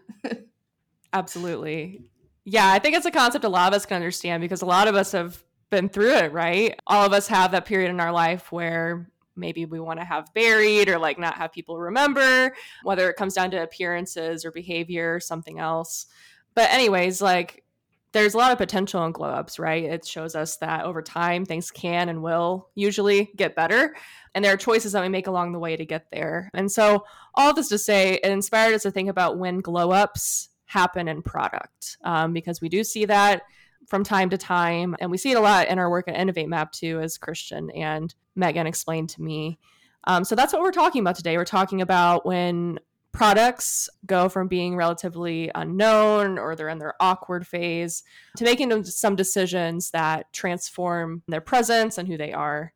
absolutely. 1.13 2.05
Yeah, 2.45 2.71
I 2.71 2.79
think 2.79 2.97
it's 2.97 3.07
a 3.07 3.11
concept 3.11 3.45
a 3.45 3.49
lot 3.49 3.73
of 3.73 3.77
us 3.77 3.87
can 3.87 3.97
understand 3.97 4.41
because 4.41 4.63
a 4.63 4.67
lot 4.67 4.89
of 4.89 4.95
us 4.95 5.13
have 5.13 5.43
been 5.71 5.89
through 5.89 6.15
it, 6.15 6.33
right? 6.33 6.79
All 6.87 7.07
of 7.07 7.13
us 7.13 7.29
have 7.29 7.53
that 7.53 7.67
period 7.67 7.91
in 7.91 8.01
our 8.01 8.13
life 8.13 8.51
where 8.51 9.09
maybe 9.37 9.65
we 9.65 9.81
want 9.81 9.99
to 10.01 10.05
have 10.05 10.33
buried 10.35 10.89
or 10.89 10.99
like 10.99 11.19
not 11.19 11.35
have 11.35 11.53
people 11.53 11.79
remember, 11.79 12.55
whether 12.83 13.09
it 13.09 13.17
comes 13.17 13.35
down 13.35 13.51
to 13.53 13.63
appearances 13.63 14.45
or 14.45 14.51
behavior 14.51 15.15
or 15.15 15.21
something 15.21 15.59
else. 15.59 16.07
But, 16.55 16.71
anyways, 16.71 17.23
like 17.23 17.65
there's 18.13 18.35
a 18.35 18.39
lot 18.39 18.53
of 18.53 18.59
potential 18.59 19.05
in 19.05 19.13
glow 19.13 19.29
ups, 19.29 19.59
right? 19.59 19.85
It 19.85 20.05
shows 20.05 20.35
us 20.35 20.57
that 20.59 20.85
over 20.85 21.01
time 21.01 21.47
things 21.47 21.71
can 21.71 22.11
and 22.11 22.23
will 22.23 22.69
usually 22.75 23.31
get 23.37 23.57
better. 23.57 23.97
And 24.35 24.45
there 24.45 24.53
are 24.53 24.59
choices 24.59 24.93
that 24.93 25.03
we 25.03 25.09
make 25.09 25.29
along 25.29 25.53
the 25.53 25.59
way 25.59 25.77
to 25.77 25.87
get 25.87 26.11
there. 26.11 26.51
And 26.53 26.71
so, 26.71 27.07
all 27.35 27.55
this 27.55 27.69
to 27.69 27.79
say, 27.79 28.15
it 28.15 28.31
inspired 28.31 28.75
us 28.75 28.83
to 28.83 28.91
think 28.91 29.09
about 29.09 29.39
when 29.39 29.61
glow 29.61 29.93
ups 29.93 30.51
happen 30.73 31.07
in 31.09 31.23
product 31.23 31.99
um, 32.05 32.33
because 32.33 32.61
we 32.61 32.69
do 32.69 32.83
see 32.83 33.05
that 33.05 33.43
from 33.87 34.05
time 34.05 34.31
to 34.31 34.39
time. 34.39 34.97
And 35.01 35.11
we 35.11 35.19
see 35.19 35.33
it 35.33 35.37
a 35.37 35.41
lot 35.41 35.69
in 35.69 35.79
our 35.79 35.91
work 35.91 36.09
at 36.09 36.17
Innovate 36.19 36.49
Map 36.49 36.73
too, 36.73 37.01
as 37.01 37.19
Christian 37.19 37.71
and 37.71 38.15
Megan 38.37 38.67
explained 38.67 39.11
to 39.11 39.23
me. 39.23 39.59
Um, 40.05 40.25
so 40.25 40.35
that's 40.35 40.53
what 40.53 40.63
we're 40.63 40.73
talking 40.73 41.01
about 41.01 41.17
today. 41.17 41.37
We're 41.37 41.45
talking 41.45 41.83
about 41.83 42.25
when 42.25 42.79
products 43.13 43.91
go 44.07 44.31
from 44.31 44.49
being 44.49 44.75
relatively 44.75 45.51
unknown 45.55 46.39
or 46.39 46.57
they're 46.57 46.71
in 46.71 46.79
their 46.79 46.95
awkward 46.99 47.47
phase 47.47 48.03
to 48.39 48.45
making 48.45 48.85
some 48.85 49.15
decisions 49.15 49.91
that 49.91 50.33
transform 50.33 51.23
their 51.29 51.43
presence 51.43 51.99
and 51.99 52.09
who 52.09 52.17
they 52.17 52.33
are. 52.33 52.73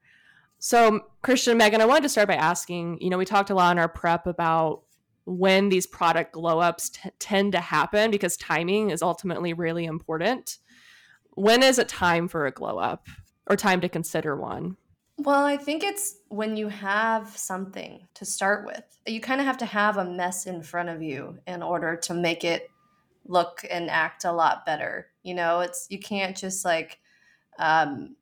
So, 0.59 1.01
Christian 1.23 1.57
Megan, 1.57 1.81
I 1.81 1.87
wanted 1.87 2.03
to 2.03 2.09
start 2.09 2.29
by 2.29 2.35
asking 2.35 2.99
you 3.01 3.09
know, 3.09 3.19
we 3.19 3.25
talked 3.25 3.51
a 3.51 3.55
lot 3.55 3.73
in 3.73 3.79
our 3.79 3.89
prep 3.89 4.27
about 4.27 4.83
when 5.27 5.69
these 5.69 5.87
product 5.87 6.33
glow 6.33 6.61
ups 6.61 6.91
t- 6.91 7.11
tend 7.19 7.53
to 7.53 7.61
happen 7.61 8.11
because 8.11 8.37
timing 8.37 8.91
is 8.91 9.03
ultimately 9.03 9.53
really 9.53 9.85
important. 9.85 10.59
When 11.35 11.63
is 11.63 11.79
it 11.79 11.89
time 11.89 12.29
for 12.29 12.47
a 12.47 12.53
glow 12.53 12.79
up 12.79 13.09
or 13.47 13.57
time 13.57 13.81
to 13.83 13.89
consider 13.89 14.37
one? 14.37 14.77
Well, 15.19 15.45
I 15.45 15.57
think 15.57 15.83
it's 15.83 16.17
when 16.29 16.57
you 16.57 16.69
have 16.69 17.29
something 17.37 18.07
to 18.15 18.25
start 18.25 18.67
with. 18.67 18.85
You 19.07 19.21
kind 19.21 19.41
of 19.41 19.47
have 19.47 19.59
to 19.59 19.67
have 19.67 19.97
a 19.97 20.05
mess 20.05 20.47
in 20.47 20.63
front 20.63 20.91
of 20.91 21.03
you 21.03 21.39
in 21.47 21.63
order 21.63 21.97
to 21.97 22.15
make 22.15 22.45
it 22.45 22.71
look 23.27 23.65
and 23.69 23.91
act 23.91 24.25
a 24.25 24.33
lot 24.33 24.65
better. 24.65 25.09
You 25.23 25.35
know, 25.35 25.61
it's 25.61 25.87
you 25.91 25.99
can't 25.99 26.37
just 26.37 26.65
like 26.65 27.01
um, 27.59 28.17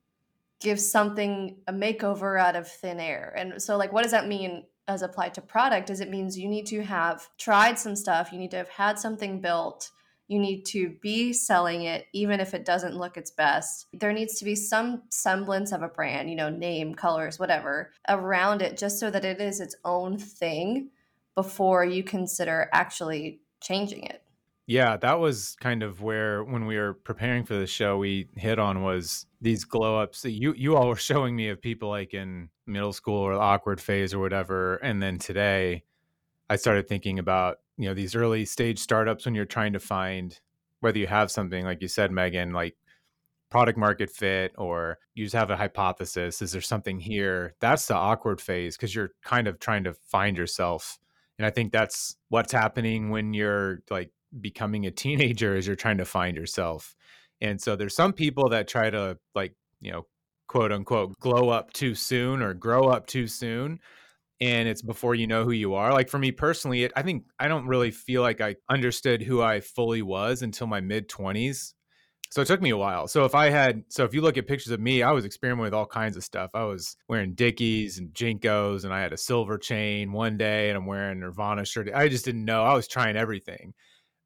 give 0.61 0.79
something 0.79 1.57
a 1.67 1.73
makeover 1.73 2.39
out 2.39 2.55
of 2.55 2.67
thin 2.67 2.99
air. 2.99 3.33
And 3.37 3.61
so, 3.61 3.77
like, 3.77 3.91
what 3.91 4.03
does 4.03 4.11
that 4.11 4.27
mean 4.27 4.63
as 4.87 5.01
applied 5.01 5.33
to 5.33 5.41
product 5.41 5.89
is 5.89 5.99
it 5.99 6.09
means 6.09 6.37
you 6.37 6.47
need 6.47 6.65
to 6.67 6.83
have 6.83 7.27
tried 7.37 7.79
some 7.79 7.95
stuff, 7.95 8.31
you 8.31 8.39
need 8.39 8.51
to 8.51 8.57
have 8.57 8.69
had 8.69 8.99
something 8.99 9.41
built, 9.41 9.91
you 10.27 10.39
need 10.39 10.63
to 10.63 10.95
be 11.01 11.33
selling 11.33 11.83
it 11.83 12.07
even 12.13 12.39
if 12.39 12.53
it 12.53 12.65
doesn't 12.65 12.97
look 12.97 13.17
its 13.17 13.31
best. 13.31 13.87
There 13.93 14.13
needs 14.13 14.39
to 14.39 14.45
be 14.45 14.55
some 14.55 15.03
semblance 15.09 15.71
of 15.71 15.81
a 15.81 15.87
brand, 15.87 16.29
you 16.29 16.35
know, 16.35 16.49
name, 16.49 16.95
colors, 16.95 17.39
whatever, 17.39 17.91
around 18.09 18.61
it 18.61 18.77
just 18.77 18.99
so 18.99 19.09
that 19.11 19.25
it 19.25 19.39
is 19.39 19.59
its 19.59 19.75
own 19.85 20.17
thing 20.17 20.89
before 21.35 21.85
you 21.85 22.03
consider 22.03 22.69
actually 22.73 23.41
changing 23.61 24.03
it. 24.03 24.21
Yeah, 24.67 24.97
that 24.97 25.19
was 25.19 25.55
kind 25.59 25.83
of 25.83 26.01
where 26.01 26.43
when 26.43 26.65
we 26.65 26.77
were 26.77 26.93
preparing 26.93 27.43
for 27.45 27.53
the 27.53 27.67
show 27.67 27.97
we 27.97 28.29
hit 28.35 28.57
on 28.57 28.81
was 28.81 29.27
these 29.45 29.63
glow 29.63 29.99
ups 29.99 30.23
that 30.23 30.31
you 30.31 30.55
you 30.57 30.75
all 30.75 30.87
were 30.87 30.95
showing 30.95 31.35
me 31.35 31.49
of 31.49 31.61
people 31.61 31.87
like 31.87 32.15
in 32.15 32.49
middle 32.65 32.91
school 32.91 33.21
or 33.21 33.33
awkward 33.33 33.79
phase 33.79 34.11
or 34.11 34.19
whatever 34.19 34.77
and 34.77 35.01
then 35.01 35.19
today 35.19 35.83
I 36.47 36.57
started 36.57 36.87
thinking 36.87 37.17
about, 37.17 37.57
you 37.77 37.87
know, 37.87 37.95
these 37.95 38.15
early 38.15 38.45
stage 38.45 38.77
startups 38.77 39.25
when 39.25 39.33
you're 39.33 39.45
trying 39.45 39.73
to 39.73 39.79
find 39.79 40.39
whether 40.79 40.97
you 40.97 41.07
have 41.07 41.29
something 41.29 41.63
like 41.63 41.81
you 41.81 41.87
said 41.87 42.11
Megan 42.11 42.53
like 42.53 42.75
product 43.51 43.77
market 43.77 44.09
fit 44.09 44.51
or 44.57 44.97
you 45.13 45.23
just 45.25 45.35
have 45.35 45.51
a 45.51 45.55
hypothesis 45.55 46.41
is 46.41 46.51
there 46.51 46.61
something 46.61 46.99
here 46.99 47.53
that's 47.59 47.85
the 47.85 47.95
awkward 47.95 48.41
phase 48.41 48.75
because 48.75 48.95
you're 48.95 49.11
kind 49.23 49.47
of 49.47 49.59
trying 49.59 49.83
to 49.83 49.93
find 49.93 50.35
yourself 50.35 50.97
and 51.37 51.45
i 51.45 51.49
think 51.49 51.71
that's 51.71 52.17
what's 52.29 52.51
happening 52.51 53.11
when 53.11 53.33
you're 53.33 53.79
like 53.89 54.11
becoming 54.41 54.85
a 54.85 54.91
teenager 54.91 55.55
as 55.55 55.67
you're 55.67 55.75
trying 55.75 55.97
to 55.97 56.05
find 56.05 56.35
yourself. 56.35 56.95
And 57.41 57.61
so 57.61 57.75
there's 57.75 57.95
some 57.95 58.13
people 58.13 58.49
that 58.49 58.67
try 58.67 58.89
to 58.89 59.17
like, 59.33 59.53
you 59.81 59.91
know, 59.91 60.05
quote 60.47 60.71
unquote 60.71 61.19
glow 61.19 61.49
up 61.49 61.73
too 61.73 61.95
soon 61.95 62.41
or 62.41 62.53
grow 62.53 62.85
up 62.85 63.07
too 63.07 63.27
soon 63.27 63.79
and 64.41 64.67
it's 64.67 64.81
before 64.81 65.15
you 65.15 65.27
know 65.27 65.43
who 65.43 65.51
you 65.51 65.75
are. 65.75 65.93
Like 65.93 66.09
for 66.09 66.19
me 66.19 66.31
personally, 66.31 66.83
it, 66.83 66.91
I 66.95 67.01
think 67.01 67.25
I 67.39 67.47
don't 67.47 67.67
really 67.67 67.91
feel 67.91 68.21
like 68.21 68.41
I 68.41 68.55
understood 68.69 69.21
who 69.21 69.41
I 69.41 69.61
fully 69.61 70.01
was 70.01 70.41
until 70.41 70.67
my 70.67 70.81
mid 70.81 71.09
20s. 71.09 71.73
So 72.31 72.41
it 72.41 72.47
took 72.47 72.61
me 72.61 72.71
a 72.71 72.77
while. 72.77 73.07
So 73.07 73.23
if 73.23 73.33
I 73.33 73.49
had, 73.49 73.83
so 73.87 74.03
if 74.03 74.13
you 74.13 74.21
look 74.21 74.37
at 74.37 74.47
pictures 74.47 74.71
of 74.71 74.79
me, 74.81 75.03
I 75.03 75.11
was 75.11 75.25
experimenting 75.25 75.63
with 75.63 75.73
all 75.73 75.85
kinds 75.85 76.17
of 76.17 76.23
stuff. 76.23 76.51
I 76.53 76.65
was 76.65 76.97
wearing 77.07 77.33
Dickies 77.33 77.97
and 77.97 78.09
JNCOs 78.13 78.83
and 78.83 78.93
I 78.93 78.99
had 78.99 79.13
a 79.13 79.17
silver 79.17 79.57
chain 79.57 80.11
one 80.11 80.37
day, 80.37 80.69
and 80.69 80.77
I'm 80.77 80.85
wearing 80.85 81.19
Nirvana 81.19 81.63
shirt. 81.63 81.89
I 81.93 82.09
just 82.09 82.25
didn't 82.25 82.43
know. 82.43 82.63
I 82.63 82.73
was 82.73 82.87
trying 82.87 83.15
everything 83.15 83.73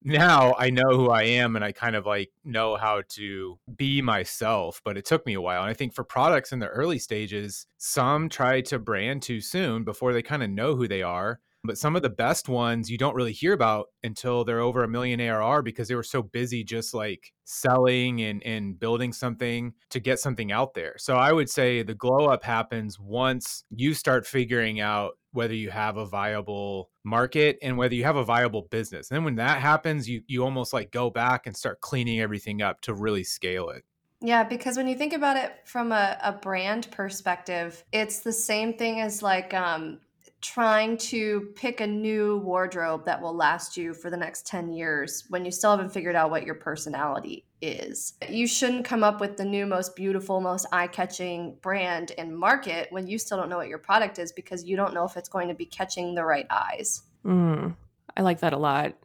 now 0.04 0.56
I 0.58 0.70
know 0.70 0.90
who 0.92 1.10
I 1.10 1.24
am 1.24 1.56
and 1.56 1.66
I 1.66 1.72
kind 1.72 1.96
of 1.96 2.06
like 2.06 2.32
know 2.44 2.78
how 2.78 3.04
to 3.10 3.60
be 3.76 4.02
myself, 4.02 4.82
but 4.84 4.98
it 4.98 5.06
took 5.06 5.26
me 5.26 5.34
a 5.34 5.42
while. 5.42 5.62
And 5.62 5.70
I 5.70 5.74
think 5.74 5.94
for 5.94 6.04
products 6.04 6.52
in 6.52 6.60
the 6.60 6.68
early 6.68 7.00
stages, 7.00 7.68
some 7.78 8.30
try 8.30 8.62
to 8.62 8.80
brand 8.80 9.22
too 9.22 9.42
soon 9.42 9.84
before 9.84 10.14
they 10.14 10.22
kind 10.22 10.44
of 10.44 10.50
know 10.50 10.76
who 10.76 10.88
they 10.88 11.02
are. 11.02 11.40
But 11.64 11.78
some 11.78 11.96
of 11.96 12.02
the 12.02 12.10
best 12.10 12.48
ones 12.48 12.90
you 12.90 12.98
don't 12.98 13.16
really 13.16 13.34
hear 13.34 13.54
about 13.54 13.88
until 14.04 14.46
they're 14.46 14.62
over 14.62 14.84
a 14.84 14.88
million 14.88 15.20
ARR 15.20 15.62
because 15.62 15.88
they 15.88 15.96
were 15.96 16.04
so 16.04 16.22
busy 16.22 16.64
just 16.64 16.94
like 16.94 17.34
selling 17.44 18.22
and, 18.22 18.42
and 18.44 18.80
building 18.80 19.12
something 19.12 19.74
to 19.90 20.00
get 20.00 20.20
something 20.20 20.52
out 20.52 20.74
there. 20.74 20.96
So 20.98 21.16
I 21.16 21.34
would 21.34 21.50
say 21.50 21.84
the 21.84 21.96
glow 21.96 22.28
up 22.28 22.44
happens 22.44 22.98
once 22.98 23.66
you 23.70 23.94
start 23.94 24.26
figuring 24.26 24.80
out 24.80 25.18
whether 25.32 25.54
you 25.54 25.70
have 25.70 25.98
a 25.98 26.06
viable 26.06 26.90
market 27.04 27.58
and 27.62 27.78
whether 27.78 27.94
you 27.94 28.04
have 28.04 28.16
a 28.16 28.24
viable 28.24 28.64
business. 28.72 29.10
And 29.10 29.18
then 29.18 29.24
when 29.24 29.36
that 29.36 29.60
happens, 29.60 30.10
you 30.10 30.22
you 30.28 30.44
almost 30.44 30.74
like 30.74 30.92
go 30.92 31.10
back 31.10 31.46
and 31.46 31.56
start 31.56 31.82
cleaning 31.82 32.20
everything 32.20 32.62
up 32.62 32.82
to 32.82 32.94
really 32.94 33.24
scale 33.24 33.70
it. 33.70 33.84
Yeah, 34.22 34.44
because 34.44 34.76
when 34.76 34.88
you 34.88 34.96
think 34.96 35.14
about 35.14 35.38
it 35.38 35.54
from 35.66 35.92
a, 35.92 36.18
a 36.22 36.34
brand 36.34 36.90
perspective, 36.92 37.84
it's 37.94 38.20
the 38.20 38.34
same 38.34 38.74
thing 38.74 39.00
as 39.00 39.24
like 39.24 39.54
um, 39.54 40.00
trying 40.42 40.98
to 40.98 41.50
pick 41.56 41.82
a 41.82 41.88
new 41.88 42.38
wardrobe 42.38 43.06
that 43.06 43.22
will 43.22 43.36
last 43.36 43.76
you 43.76 43.94
for 43.94 44.10
the 44.10 44.18
next 44.18 44.48
10 44.48 44.72
years 44.72 45.26
when 45.30 45.44
you 45.44 45.52
still 45.52 45.72
haven't 45.72 45.92
figured 45.92 46.16
out 46.16 46.32
what 46.32 46.46
your 46.46 46.56
personality 46.56 47.46
is. 47.62 48.14
You 48.30 48.48
shouldn't 48.48 48.86
come 48.86 49.04
up 49.04 49.20
with 49.20 49.36
the 49.36 49.44
new, 49.44 49.66
most 49.66 49.96
beautiful, 49.96 50.40
most 50.40 50.66
eye 50.72 50.88
catching 50.88 51.58
brand 51.62 52.14
and 52.18 52.38
market 52.38 52.88
when 52.92 53.08
you 53.08 53.18
still 53.18 53.38
don't 53.38 53.50
know 53.50 53.58
what 53.58 53.68
your 53.68 53.80
product 53.80 54.18
is 54.18 54.32
because 54.32 54.64
you 54.64 54.78
don't 54.78 54.94
know 54.94 55.04
if 55.04 55.18
it's 55.18 55.30
going 55.30 55.50
to 55.50 55.54
be 55.54 55.66
catching 55.66 56.16
the 56.16 56.24
right 56.24 56.48
eyes. 56.50 57.04
Mm, 57.26 57.76
I 58.16 58.22
like 58.22 58.40
that 58.40 58.54
a 58.54 58.58
lot. 58.58 58.96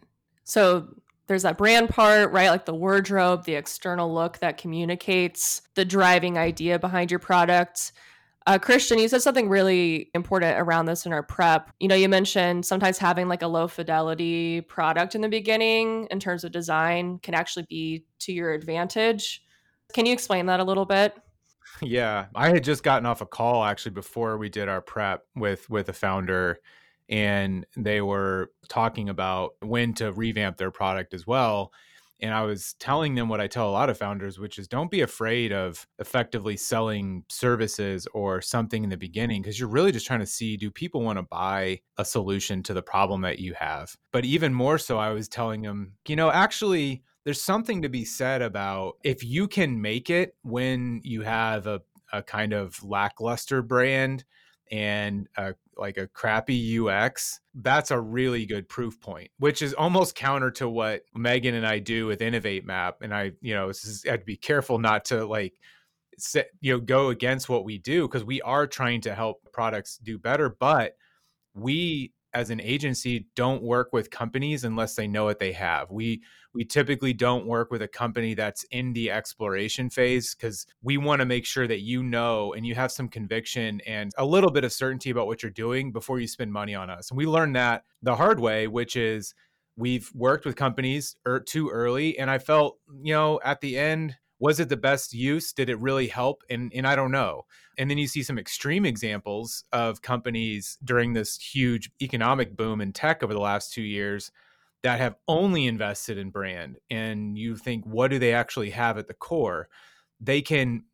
So 0.45 0.89
there's 1.27 1.43
that 1.43 1.59
brand 1.59 1.89
part, 1.89 2.33
right? 2.33 2.51
Like 2.51 2.67
the 2.67 2.75
wardrobe, 2.75 3.45
the 3.45 3.55
external 3.55 4.13
look 4.13 4.39
that 4.39 4.59
communicates 4.59 5.63
the 5.75 5.85
driving 5.85 6.39
idea 6.39 6.79
behind 6.79 7.11
your 7.11 7.21
product. 7.21 7.93
Uh, 8.47 8.59
Christian, 8.59 8.99
you 8.99 9.09
said 9.09 9.23
something 9.23 9.49
really 9.49 10.11
important 10.15 10.59
around 10.59 10.85
this 10.85 11.07
in 11.07 11.13
our 11.13 11.23
prep. 11.23 11.71
You 11.81 11.89
know, 11.89 11.95
you 11.95 12.11
mentioned 12.11 12.67
sometimes 12.67 12.99
having 12.99 13.27
like 13.27 13.41
a 13.41 13.47
low 13.47 13.69
fidelity 13.69 14.61
product 14.61 15.15
in 15.15 15.23
the 15.23 15.31
beginning 15.31 16.07
in 16.11 16.21
terms 16.21 16.45
of 16.45 16.53
design 16.53 17.19
can 17.21 17.35
actually 17.35 17.65
be 17.71 18.05
to 18.21 18.33
your 18.33 18.53
advantage. 18.53 19.43
Can 19.95 20.05
you 20.05 20.13
explain 20.13 20.47
that 20.47 20.61
a 20.61 20.65
little 20.65 20.85
bit? 20.85 21.17
Yeah, 21.81 22.27
I 22.35 22.49
had 22.49 22.65
just 22.65 22.83
gotten 22.83 23.07
off 23.07 23.23
a 23.23 23.27
call 23.27 23.65
actually 23.65 23.93
before 23.93 24.37
we 24.37 24.51
did 24.51 24.69
our 24.69 24.83
prep 24.83 25.23
with 25.35 25.69
with 25.71 25.89
a 25.89 25.95
founder 25.95 26.59
and 27.09 27.67
they 27.77 28.01
were 28.01 28.51
talking 28.69 29.09
about 29.09 29.53
when 29.61 29.95
to 29.95 30.13
revamp 30.13 30.57
their 30.57 30.71
product 30.71 31.15
as 31.15 31.27
well 31.27 31.73
and 32.21 32.33
I 32.33 32.43
was 32.43 32.75
telling 32.79 33.15
them 33.15 33.29
what 33.29 33.41
I 33.41 33.47
tell 33.47 33.69
a 33.69 33.73
lot 33.73 33.91
of 33.91 33.99
founders, 33.99 34.39
which 34.39 34.59
is 34.59 34.69
don't 34.69 34.91
be 34.91 35.01
afraid 35.01 35.53
of 35.53 35.87
effectively 35.99 36.57
selling 36.57 37.25
services 37.29 38.07
or 38.15 38.41
something 38.41 38.85
in 38.85 38.91
the 38.91 38.97
beginning 38.97 39.43
because 39.43 39.59
you're 39.59 39.69
really 39.69 39.93
just 39.93 40.07
trying 40.07 40.21
to 40.21 40.27
see 40.27 40.57
do 40.57 40.71
people 40.71 41.03
want 41.03 41.19
to 41.19 41.23
buy 41.25 41.81
a 41.99 42.05
solution 42.05 42.63
to 42.63 42.75
the 42.75 42.83
problem 42.83 43.23
that 43.23 43.39
you 43.39 43.55
have. 43.55 43.97
But 44.13 44.25
even 44.25 44.55
more 44.55 44.79
so, 44.79 44.99
I 44.99 45.11
was 45.11 45.29
telling 45.29 45.63
them, 45.63 45.95
you 46.07 46.17
know, 46.17 46.31
actually, 46.31 47.03
there's 47.25 47.43
something 47.43 47.83
to 47.83 47.89
be 47.89 48.05
said 48.05 48.43
about 48.43 48.95
if 49.03 49.25
you 49.25 49.49
can 49.49 49.81
make 49.81 50.11
it 50.11 50.37
when 50.43 51.01
you 51.05 51.23
have 51.23 51.67
a, 51.67 51.81
a 52.13 52.23
kind 52.23 52.53
of 52.53 52.83
lackluster 52.85 53.63
brand 53.63 54.25
and 54.71 55.29
a 55.37 55.55
like 55.77 55.99
a 55.99 56.07
crappy 56.07 56.79
UX, 56.79 57.41
that's 57.55 57.91
a 57.91 58.01
really 58.01 58.47
good 58.47 58.69
proof 58.69 59.01
point, 59.01 59.31
which 59.39 59.63
is 59.63 59.75
almost 59.75 60.15
counter 60.15 60.51
to 60.53 60.69
what 60.69 61.03
Megan 61.15 61.55
and 61.55 61.67
I 61.67 61.79
do 61.79 62.07
with 62.07 62.23
Innovate 62.23 62.65
Map. 62.65 62.99
And 63.03 63.15
I, 63.15 63.33
you 63.41 63.55
know, 63.55 63.71
I 63.71 64.11
have 64.11 64.21
to 64.21 64.27
be 64.27 64.37
careful 64.37 64.79
not 64.79 65.07
to 65.07 65.27
like, 65.27 65.55
set, 66.19 66.51
you 66.61 66.73
know, 66.73 66.81
go 66.81 67.09
against 67.09 67.49
what 67.49 67.65
we 67.65 67.79
do 67.79 68.07
because 68.07 68.25
we 68.25 68.41
are 68.43 68.67
trying 68.67 69.01
to 69.03 69.15
help 69.15 69.39
products 69.53 69.99
do 69.99 70.19
better. 70.19 70.49
But 70.49 70.97
we 71.55 72.13
as 72.33 72.51
an 72.51 72.61
agency 72.61 73.27
don't 73.37 73.63
work 73.63 73.93
with 73.93 74.11
companies 74.11 74.65
unless 74.65 74.95
they 74.95 75.07
know 75.07 75.25
what 75.25 75.39
they 75.39 75.53
have. 75.53 75.91
We 75.91 76.23
we 76.55 76.65
typically 76.65 77.13
don't 77.13 77.47
work 77.47 77.71
with 77.71 77.83
a 77.83 77.89
company 77.89 78.35
that's 78.35 78.65
in 78.71 78.93
the 78.93 79.11
exploration 79.11 79.91
phase 79.91 80.35
because 80.35 80.67
we 80.83 80.97
want 80.97 81.21
to 81.21 81.27
make 81.27 81.45
sure 81.45 81.67
that 81.67 81.81
you 81.81 82.03
know 82.03 82.53
and 82.55 82.65
you 82.65 82.75
have 82.75 82.93
some 82.93 83.09
conviction 83.09 83.81
and 83.87 84.13
a 84.17 84.25
little 84.25 84.51
bit 84.51 84.65
of 84.65 84.73
certainty 84.73 85.11
about 85.11 85.27
what 85.27 85.43
you're 85.43 85.51
doing 85.51 85.91
before 85.91 86.21
you 86.21 86.29
spend 86.29 86.53
money 86.53 86.75
on 86.75 86.89
us. 86.89 87.11
And 87.11 87.19
we 87.19 87.27
learned 87.27 87.57
that 87.57 87.83
the 88.03 88.15
hard 88.15 88.39
way, 88.39 88.69
which 88.69 88.95
is 88.95 89.35
we've 89.77 90.11
worked 90.15 90.47
with 90.47 90.55
companies 90.55 91.17
er, 91.27 91.41
too 91.41 91.69
early 91.69 92.17
and 92.19 92.31
I 92.31 92.39
felt, 92.39 92.79
you 93.03 93.13
know, 93.13 93.41
at 93.45 93.61
the 93.61 93.77
end 93.77 94.15
was 94.41 94.61
it 94.61 94.69
the 94.69 94.77
best 94.77 95.15
use? 95.15 95.53
Did 95.53 95.71
it 95.71 95.79
really 95.79 96.09
help? 96.09 96.43
And 96.51 96.71
and 96.75 96.87
i 96.87 96.95
don't 96.95 97.13
know. 97.13 97.43
And 97.79 97.91
then 97.91 97.99
you 97.99 98.07
see 98.07 98.23
some 98.23 98.39
extreme 98.39 98.85
examples 98.85 99.65
of 99.73 100.03
companies 100.03 100.79
during 100.85 101.13
this 101.13 101.37
huge 101.37 101.91
economic 102.01 102.57
boom 102.57 102.81
in 102.81 102.93
tech 102.93 103.23
over 103.23 103.33
the 103.33 103.41
last 103.41 103.73
2 103.73 103.83
years 103.83 104.31
that 104.85 105.01
have 105.01 105.17
only 105.27 105.67
invested 105.67 106.19
in 106.19 106.31
brand 106.31 106.77
and 106.91 107.37
you 107.37 107.57
think 107.57 107.85
what 107.87 108.11
do 108.11 108.19
they 108.19 108.35
actually 108.35 108.71
have 108.71 108.99
at 108.99 109.09
the 109.09 109.15
core? 109.15 109.69
They 110.21 110.43
can 110.43 110.85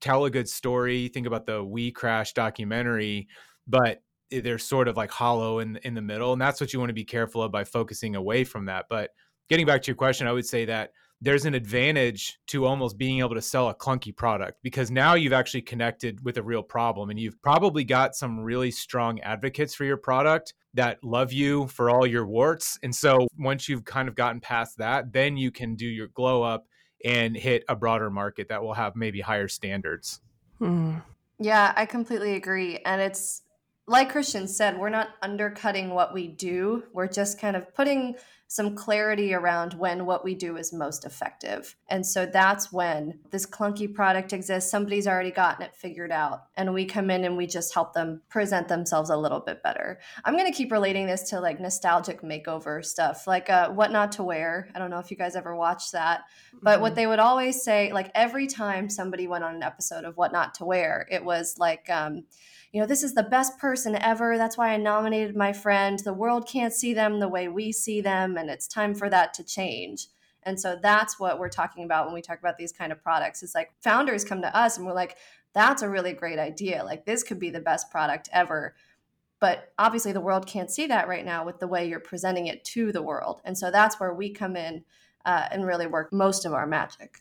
tell 0.00 0.26
a 0.26 0.30
good 0.30 0.48
story 0.48 1.08
think 1.08 1.26
about 1.26 1.46
the 1.46 1.62
we 1.62 1.90
crash 1.90 2.32
documentary 2.32 3.28
but 3.66 4.02
they're 4.30 4.58
sort 4.58 4.88
of 4.88 4.96
like 4.96 5.10
hollow 5.10 5.58
in 5.58 5.76
in 5.78 5.94
the 5.94 6.00
middle 6.00 6.32
and 6.32 6.40
that's 6.40 6.60
what 6.60 6.72
you 6.72 6.78
want 6.78 6.88
to 6.88 6.94
be 6.94 7.04
careful 7.04 7.42
of 7.42 7.50
by 7.50 7.64
focusing 7.64 8.14
away 8.14 8.44
from 8.44 8.66
that. 8.66 8.86
But 8.88 9.10
getting 9.48 9.66
back 9.66 9.82
to 9.82 9.88
your 9.88 9.96
question 9.96 10.26
i 10.26 10.32
would 10.32 10.46
say 10.46 10.64
that 10.66 10.92
there's 11.20 11.44
an 11.44 11.54
advantage 11.54 12.38
to 12.46 12.64
almost 12.64 12.96
being 12.96 13.18
able 13.18 13.34
to 13.34 13.42
sell 13.42 13.68
a 13.68 13.74
clunky 13.74 14.14
product 14.14 14.58
because 14.62 14.90
now 14.90 15.14
you've 15.14 15.32
actually 15.32 15.60
connected 15.60 16.24
with 16.24 16.38
a 16.38 16.42
real 16.42 16.62
problem 16.62 17.10
and 17.10 17.18
you've 17.18 17.40
probably 17.42 17.84
got 17.84 18.14
some 18.14 18.40
really 18.40 18.70
strong 18.70 19.20
advocates 19.20 19.74
for 19.74 19.84
your 19.84 19.98
product 19.98 20.54
that 20.74 21.02
love 21.04 21.32
you 21.32 21.66
for 21.66 21.90
all 21.90 22.06
your 22.06 22.26
warts. 22.26 22.78
And 22.82 22.94
so 22.94 23.28
once 23.38 23.68
you've 23.68 23.84
kind 23.84 24.08
of 24.08 24.14
gotten 24.14 24.40
past 24.40 24.78
that, 24.78 25.12
then 25.12 25.36
you 25.36 25.50
can 25.50 25.74
do 25.74 25.86
your 25.86 26.08
glow 26.08 26.42
up 26.42 26.66
and 27.04 27.36
hit 27.36 27.64
a 27.68 27.76
broader 27.76 28.10
market 28.10 28.48
that 28.48 28.62
will 28.62 28.74
have 28.74 28.96
maybe 28.96 29.20
higher 29.20 29.48
standards. 29.48 30.20
Hmm. 30.58 30.96
Yeah, 31.38 31.72
I 31.74 31.86
completely 31.86 32.34
agree. 32.34 32.78
And 32.84 33.00
it's 33.00 33.42
like 33.90 34.08
Christian 34.08 34.46
said, 34.46 34.78
we're 34.78 34.88
not 34.88 35.08
undercutting 35.20 35.90
what 35.90 36.14
we 36.14 36.28
do. 36.28 36.84
We're 36.92 37.08
just 37.08 37.40
kind 37.40 37.56
of 37.56 37.74
putting 37.74 38.14
some 38.46 38.76
clarity 38.76 39.34
around 39.34 39.74
when 39.74 40.06
what 40.06 40.24
we 40.24 40.32
do 40.32 40.56
is 40.56 40.72
most 40.72 41.04
effective. 41.04 41.74
And 41.88 42.06
so 42.06 42.24
that's 42.24 42.72
when 42.72 43.18
this 43.32 43.46
clunky 43.46 43.92
product 43.92 44.32
exists. 44.32 44.70
Somebody's 44.70 45.08
already 45.08 45.32
gotten 45.32 45.66
it 45.66 45.74
figured 45.74 46.12
out, 46.12 46.44
and 46.56 46.72
we 46.72 46.84
come 46.84 47.10
in 47.10 47.24
and 47.24 47.36
we 47.36 47.48
just 47.48 47.74
help 47.74 47.92
them 47.92 48.22
present 48.28 48.68
themselves 48.68 49.10
a 49.10 49.16
little 49.16 49.40
bit 49.40 49.60
better. 49.60 49.98
I'm 50.24 50.36
going 50.36 50.50
to 50.50 50.56
keep 50.56 50.70
relating 50.70 51.06
this 51.06 51.28
to 51.30 51.40
like 51.40 51.58
nostalgic 51.58 52.22
makeover 52.22 52.84
stuff, 52.84 53.26
like 53.26 53.50
uh, 53.50 53.70
What 53.70 53.90
Not 53.90 54.12
to 54.12 54.22
Wear. 54.22 54.68
I 54.72 54.78
don't 54.78 54.90
know 54.90 55.00
if 55.00 55.10
you 55.10 55.16
guys 55.16 55.34
ever 55.34 55.56
watched 55.56 55.92
that, 55.92 56.22
but 56.62 56.74
mm-hmm. 56.74 56.82
what 56.82 56.94
they 56.94 57.08
would 57.08 57.18
always 57.18 57.64
say, 57.64 57.92
like 57.92 58.12
every 58.14 58.46
time 58.46 58.88
somebody 58.88 59.26
went 59.26 59.42
on 59.42 59.56
an 59.56 59.64
episode 59.64 60.04
of 60.04 60.16
What 60.16 60.32
Not 60.32 60.54
to 60.54 60.64
Wear, 60.64 61.08
it 61.10 61.24
was 61.24 61.56
like, 61.58 61.90
um, 61.90 62.24
you 62.72 62.80
know, 62.80 62.86
this 62.86 63.02
is 63.02 63.14
the 63.14 63.22
best 63.22 63.58
person 63.58 63.96
ever. 63.96 64.38
That's 64.38 64.56
why 64.56 64.72
I 64.72 64.76
nominated 64.76 65.34
my 65.34 65.52
friend. 65.52 65.98
The 65.98 66.14
world 66.14 66.46
can't 66.46 66.72
see 66.72 66.94
them 66.94 67.18
the 67.18 67.28
way 67.28 67.48
we 67.48 67.72
see 67.72 68.00
them, 68.00 68.36
and 68.36 68.48
it's 68.48 68.68
time 68.68 68.94
for 68.94 69.10
that 69.10 69.34
to 69.34 69.44
change. 69.44 70.06
And 70.42 70.58
so 70.58 70.78
that's 70.80 71.18
what 71.18 71.38
we're 71.38 71.48
talking 71.48 71.84
about 71.84 72.06
when 72.06 72.14
we 72.14 72.22
talk 72.22 72.38
about 72.38 72.56
these 72.56 72.72
kind 72.72 72.92
of 72.92 73.02
products. 73.02 73.42
It's 73.42 73.54
like 73.54 73.72
founders 73.82 74.24
come 74.24 74.40
to 74.42 74.56
us 74.56 74.78
and 74.78 74.86
we're 74.86 74.94
like, 74.94 75.16
that's 75.52 75.82
a 75.82 75.88
really 75.88 76.12
great 76.12 76.38
idea. 76.38 76.84
Like, 76.84 77.04
this 77.04 77.22
could 77.22 77.38
be 77.38 77.50
the 77.50 77.60
best 77.60 77.90
product 77.90 78.28
ever. 78.32 78.74
But 79.40 79.72
obviously, 79.78 80.12
the 80.12 80.20
world 80.20 80.46
can't 80.46 80.70
see 80.70 80.86
that 80.86 81.08
right 81.08 81.24
now 81.24 81.44
with 81.44 81.58
the 81.58 81.66
way 81.66 81.88
you're 81.88 82.00
presenting 82.00 82.46
it 82.46 82.64
to 82.66 82.92
the 82.92 83.02
world. 83.02 83.40
And 83.44 83.58
so 83.58 83.70
that's 83.70 83.98
where 83.98 84.14
we 84.14 84.30
come 84.30 84.54
in 84.54 84.84
uh, 85.24 85.48
and 85.50 85.66
really 85.66 85.86
work 85.86 86.12
most 86.12 86.44
of 86.44 86.54
our 86.54 86.66
magic. 86.66 87.18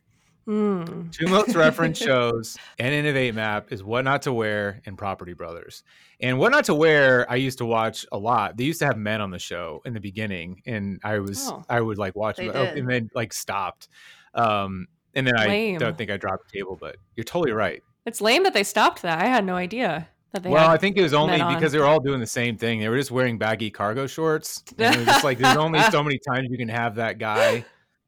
Mm. 0.49 1.11
Two 1.11 1.27
most 1.27 1.53
reference 1.53 1.97
shows 2.03 2.57
and 2.79 2.91
Innovate 2.91 3.35
Map 3.35 3.71
is 3.71 3.83
What 3.83 4.03
Not 4.03 4.23
to 4.23 4.33
Wear 4.33 4.81
and 4.87 4.97
Property 4.97 5.33
Brothers. 5.33 5.83
And 6.19 6.39
What 6.39 6.51
Not 6.51 6.65
to 6.65 6.73
Wear, 6.73 7.29
I 7.31 7.35
used 7.35 7.59
to 7.59 7.65
watch 7.65 8.03
a 8.11 8.17
lot. 8.17 8.57
They 8.57 8.63
used 8.63 8.79
to 8.79 8.87
have 8.87 8.97
men 8.97 9.21
on 9.21 9.29
the 9.29 9.37
show 9.37 9.83
in 9.85 9.93
the 9.93 9.99
beginning, 9.99 10.63
and 10.65 10.99
I 11.03 11.19
was 11.19 11.49
oh, 11.49 11.63
I 11.69 11.79
would 11.81 11.99
like 11.99 12.15
watch 12.15 12.37
them, 12.37 12.51
oh, 12.51 12.63
and 12.63 12.89
then 12.89 13.11
like 13.13 13.31
stopped. 13.31 13.89
Um, 14.33 14.87
and 15.13 15.27
then 15.27 15.35
lame. 15.35 15.75
I 15.75 15.77
don't 15.77 15.97
think 15.97 16.09
I 16.09 16.17
dropped 16.17 16.51
the 16.51 16.57
table, 16.57 16.77
but 16.79 16.97
you're 17.15 17.23
totally 17.23 17.51
right. 17.51 17.83
It's 18.07 18.19
lame 18.19 18.43
that 18.43 18.55
they 18.55 18.63
stopped 18.63 19.03
that. 19.03 19.21
I 19.21 19.27
had 19.27 19.45
no 19.45 19.55
idea. 19.55 20.07
That 20.31 20.41
they 20.43 20.49
well, 20.49 20.69
I 20.69 20.77
think 20.77 20.97
it 20.97 21.03
was 21.03 21.13
only 21.13 21.37
because 21.53 21.71
they 21.71 21.79
were 21.79 21.85
all 21.85 21.99
doing 21.99 22.19
the 22.19 22.27
same 22.27 22.57
thing. 22.57 22.79
They 22.79 22.89
were 22.89 22.97
just 22.97 23.11
wearing 23.11 23.37
baggy 23.37 23.69
cargo 23.69 24.07
shorts. 24.07 24.63
And 24.79 24.95
it 24.95 24.97
was 24.97 25.05
just 25.05 25.23
like 25.23 25.37
there's 25.37 25.57
only 25.57 25.81
so 25.91 26.03
many 26.03 26.19
times 26.19 26.49
you 26.49 26.57
can 26.57 26.69
have 26.69 26.95
that 26.95 27.19
guy 27.19 27.65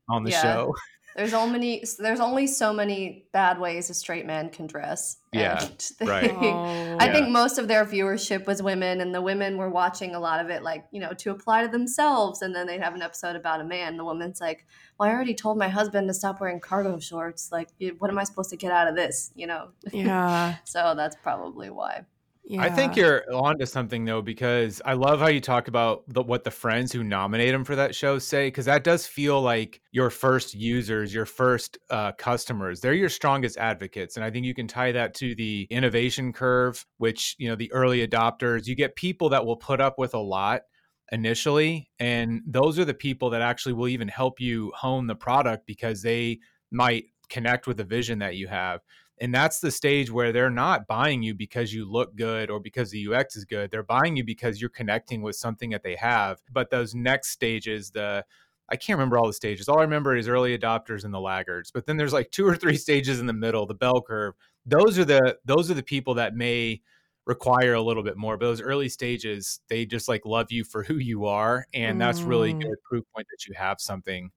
on 0.10 0.24
the 0.24 0.32
yeah. 0.32 0.42
show. 0.42 0.76
There's 1.16 1.34
only 1.34 1.84
there's 2.00 2.20
only 2.20 2.48
so 2.48 2.72
many 2.74 3.26
bad 3.32 3.60
ways 3.60 3.90
a 3.90 3.94
straight 3.94 4.26
man 4.26 4.50
can 4.50 4.68
dress. 4.68 5.18
Yeah, 5.34 5.66
they, 6.00 6.06
right. 6.06 6.32
Oh, 6.42 6.98
I 7.00 7.06
yeah. 7.06 7.14
think 7.14 7.30
most 7.30 7.58
of 7.58 7.68
their 7.68 7.86
viewership 7.86 8.46
was 8.46 8.62
women, 8.62 9.02
and 9.02 9.14
the 9.14 9.22
women 9.22 9.58
were 9.58 9.70
watching 9.70 10.16
a 10.16 10.20
lot 10.20 10.44
of 10.44 10.50
it, 10.50 10.64
like 10.64 10.86
you 10.92 11.00
know, 11.00 11.14
to 11.14 11.32
apply 11.32 11.64
to 11.64 11.68
themselves. 11.68 12.42
And 12.42 12.56
then 12.56 12.68
they'd 12.68 12.82
have 12.82 12.96
an 12.96 13.02
episode 13.02 13.36
about 13.36 13.62
a 13.62 13.66
man. 13.66 13.98
The 13.98 14.06
woman's 14.06 14.42
like, 14.42 14.66
"Well, 15.00 15.10
I 15.10 15.12
already 15.12 15.36
told 15.36 15.58
my 15.58 15.70
husband 15.70 16.08
to 16.08 16.14
stop 16.14 16.40
wearing 16.40 16.60
cargo 16.60 17.00
shorts. 17.00 17.52
Like, 17.52 17.70
what 18.00 18.10
am 18.10 18.18
I 18.18 18.24
supposed 18.24 18.50
to 18.52 18.58
get 18.58 18.72
out 18.72 18.88
of 18.88 18.96
this? 18.96 19.32
You 19.36 19.48
know?" 19.48 19.70
Yeah. 19.92 20.56
so 20.64 20.94
that's 20.96 21.16
probably 21.22 21.70
why. 21.70 22.06
Yeah. 22.44 22.64
I 22.64 22.70
think 22.70 22.96
you're 22.96 23.24
onto 23.34 23.66
something 23.66 24.04
though, 24.04 24.22
because 24.22 24.82
I 24.84 24.94
love 24.94 25.20
how 25.20 25.28
you 25.28 25.40
talk 25.40 25.68
about 25.68 26.04
the, 26.08 26.24
what 26.24 26.44
the 26.44 26.52
friends 26.52 26.92
who 26.92 27.04
nominate 27.04 27.52
them 27.52 27.64
for 27.64 27.76
that 27.76 27.94
show 27.94 28.18
say, 28.20 28.48
because 28.48 28.66
that 28.66 28.84
does 28.84 29.06
feel 29.06 29.42
like 29.42 29.80
your 29.92 30.10
first 30.10 30.56
users, 30.56 31.14
your 31.14 31.28
first 31.28 31.78
uh, 31.92 32.14
customers. 32.14 32.82
They're 32.82 32.94
your 32.94 33.10
strongest 33.10 33.58
advocates, 33.58 34.16
and 34.16 34.26
I 34.26 34.32
think 34.32 34.46
you 34.46 34.56
can 34.56 34.68
tie 34.68 34.92
that 34.92 35.14
to 35.16 35.36
the 35.36 35.68
innovation 35.70 36.34
curve, 36.34 36.86
which 36.98 37.36
you 37.38 37.48
know 37.48 37.56
the 37.56 37.72
early 37.72 38.06
adopters. 38.06 38.66
You 38.66 38.76
get 38.76 38.96
people 38.96 39.30
that 39.30 39.46
will 39.46 39.58
put 39.58 39.80
up 39.80 40.00
with 40.00 40.16
a 40.16 40.20
lot 40.20 40.64
initially, 41.12 41.90
and 42.00 42.42
those 42.48 42.80
are 42.80 42.86
the 42.86 42.94
people 42.94 43.30
that 43.30 43.42
actually 43.42 43.74
will 43.74 43.88
even 43.88 44.08
help 44.08 44.40
you 44.40 44.72
hone 44.76 45.06
the 45.08 45.16
product 45.16 45.68
because 45.68 46.02
they 46.02 46.40
might 46.72 47.06
connect 47.30 47.68
with 47.68 47.78
the 47.78 47.84
vision 47.84 48.20
that 48.20 48.36
you 48.36 48.48
have 48.48 48.82
and 49.22 49.34
that's 49.34 49.60
the 49.60 49.70
stage 49.70 50.12
where 50.12 50.32
they're 50.32 50.50
not 50.50 50.88
buying 50.88 51.22
you 51.22 51.36
because 51.36 51.72
you 51.72 51.86
look 51.86 52.16
good 52.16 52.50
or 52.50 52.60
because 52.60 52.90
the 52.90 53.08
UX 53.08 53.36
is 53.36 53.46
good. 53.46 53.70
They're 53.70 53.84
buying 53.84 54.18
you 54.18 54.24
because 54.24 54.60
you're 54.60 54.72
connecting 54.72 55.22
with 55.22 55.36
something 55.36 55.70
that 55.70 55.84
they 55.84 55.96
have. 55.96 56.42
But 56.52 56.72
those 56.72 56.96
next 56.96 57.30
stages, 57.30 57.92
the 57.92 58.26
I 58.68 58.78
can't 58.78 58.98
remember 58.98 59.20
all 59.20 59.28
the 59.28 59.34
stages. 59.34 59.70
All 59.70 59.78
I 59.78 59.84
remember 59.84 60.16
is 60.16 60.28
early 60.28 60.58
adopters 60.58 61.06
and 61.06 61.14
the 61.14 61.20
laggards. 61.20 61.70
But 61.70 61.86
then 61.86 61.98
there's 61.98 62.14
like 62.14 62.32
two 62.32 62.48
or 62.48 62.56
three 62.56 62.78
stages 62.78 63.20
in 63.20 63.28
the 63.28 63.34
middle, 63.34 63.68
the 63.68 63.76
bell 63.76 64.02
curve. 64.02 64.34
Those 64.66 64.98
are 64.98 65.06
the 65.06 65.38
those 65.46 65.70
are 65.70 65.76
the 65.76 65.84
people 65.84 66.16
that 66.16 66.34
may 66.34 66.82
require 67.28 67.76
a 67.76 67.82
little 67.82 68.02
bit 68.02 68.18
more. 68.18 68.38
But 68.38 68.48
those 68.48 68.62
early 68.62 68.90
stages, 68.90 69.60
they 69.68 69.86
just 69.86 70.08
like 70.08 70.26
love 70.26 70.52
you 70.52 70.64
for 70.64 70.82
who 70.82 70.96
you 70.96 71.28
are, 71.28 71.68
and 71.76 71.98
mm. 71.98 72.00
that's 72.00 72.22
really 72.22 72.56
mm. 72.56 72.62
good 72.64 72.82
proof 72.90 73.06
point 73.14 73.28
that 73.30 73.46
you 73.48 73.54
have 73.56 73.80
something 73.80 74.32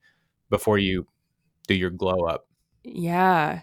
before 0.51 0.77
you 0.77 1.07
do 1.69 1.75
your 1.75 1.91
glow 1.91 2.27
up. 2.27 2.49
Yeah, 2.83 3.63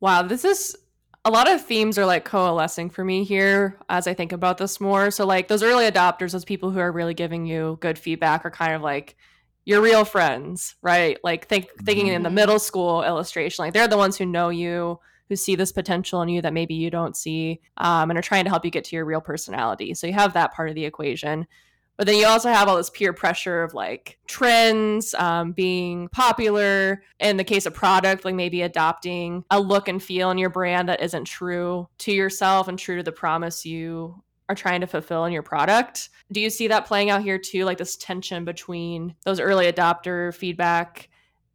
Wow, 0.00 0.22
this 0.22 0.44
is 0.44 0.76
a 1.24 1.30
lot 1.30 1.50
of 1.50 1.60
themes 1.60 1.98
are 1.98 2.06
like 2.06 2.24
coalescing 2.24 2.88
for 2.88 3.04
me 3.04 3.24
here 3.24 3.78
as 3.88 4.06
I 4.06 4.14
think 4.14 4.30
about 4.32 4.58
this 4.58 4.80
more. 4.80 5.10
So 5.10 5.26
like 5.26 5.48
those 5.48 5.62
early 5.62 5.90
adopters, 5.90 6.32
those 6.32 6.44
people 6.44 6.70
who 6.70 6.78
are 6.78 6.92
really 6.92 7.14
giving 7.14 7.46
you 7.46 7.78
good 7.80 7.98
feedback 7.98 8.44
are 8.44 8.50
kind 8.50 8.74
of 8.74 8.82
like 8.82 9.16
your 9.64 9.80
real 9.80 10.04
friends, 10.04 10.76
right? 10.82 11.18
Like 11.24 11.48
think 11.48 11.68
thinking 11.84 12.06
in 12.06 12.22
the 12.22 12.28
mm-hmm. 12.28 12.36
middle 12.36 12.58
school 12.60 13.02
illustration, 13.02 13.64
like 13.64 13.74
they're 13.74 13.88
the 13.88 13.96
ones 13.96 14.16
who 14.16 14.24
know 14.24 14.50
you, 14.50 15.00
who 15.28 15.34
see 15.34 15.56
this 15.56 15.72
potential 15.72 16.22
in 16.22 16.28
you 16.28 16.40
that 16.42 16.52
maybe 16.52 16.74
you 16.74 16.88
don't 16.88 17.16
see, 17.16 17.60
um, 17.78 18.10
and 18.10 18.18
are 18.18 18.22
trying 18.22 18.44
to 18.44 18.50
help 18.50 18.64
you 18.64 18.70
get 18.70 18.84
to 18.84 18.94
your 18.94 19.04
real 19.04 19.20
personality. 19.20 19.92
So 19.94 20.06
you 20.06 20.12
have 20.12 20.34
that 20.34 20.54
part 20.54 20.68
of 20.68 20.76
the 20.76 20.84
equation. 20.84 21.48
But 21.96 22.06
then 22.06 22.16
you 22.16 22.26
also 22.26 22.50
have 22.50 22.68
all 22.68 22.76
this 22.76 22.90
peer 22.90 23.12
pressure 23.12 23.62
of 23.62 23.74
like 23.74 24.18
trends 24.26 25.14
um, 25.14 25.52
being 25.52 26.08
popular. 26.08 27.02
In 27.20 27.36
the 27.36 27.44
case 27.44 27.66
of 27.66 27.74
product, 27.74 28.24
like 28.24 28.34
maybe 28.34 28.62
adopting 28.62 29.44
a 29.50 29.58
look 29.58 29.88
and 29.88 30.02
feel 30.02 30.30
in 30.30 30.38
your 30.38 30.50
brand 30.50 30.88
that 30.88 31.02
isn't 31.02 31.24
true 31.24 31.88
to 31.98 32.12
yourself 32.12 32.68
and 32.68 32.78
true 32.78 32.96
to 32.96 33.02
the 33.02 33.12
promise 33.12 33.64
you 33.64 34.22
are 34.48 34.54
trying 34.54 34.80
to 34.80 34.86
fulfill 34.86 35.24
in 35.24 35.32
your 35.32 35.42
product. 35.42 36.10
Do 36.30 36.40
you 36.40 36.50
see 36.50 36.68
that 36.68 36.86
playing 36.86 37.10
out 37.10 37.22
here 37.22 37.38
too? 37.38 37.64
Like 37.64 37.78
this 37.78 37.96
tension 37.96 38.44
between 38.44 39.14
those 39.24 39.40
early 39.40 39.70
adopter 39.70 40.34
feedback 40.34 41.08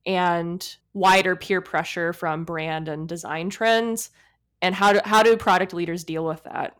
and 0.06 0.76
wider 0.94 1.36
peer 1.36 1.62
pressure 1.62 2.14
from 2.14 2.44
brand 2.44 2.88
and 2.88 3.08
design 3.08 3.50
trends? 3.50 4.10
And 4.62 4.76
how 4.76 4.94
do, 4.94 5.00
how 5.06 5.24
do 5.24 5.38
product 5.38 5.74
leaders 5.74 6.04
deal 6.04 6.26
with 6.26 6.44
that? 6.44 6.76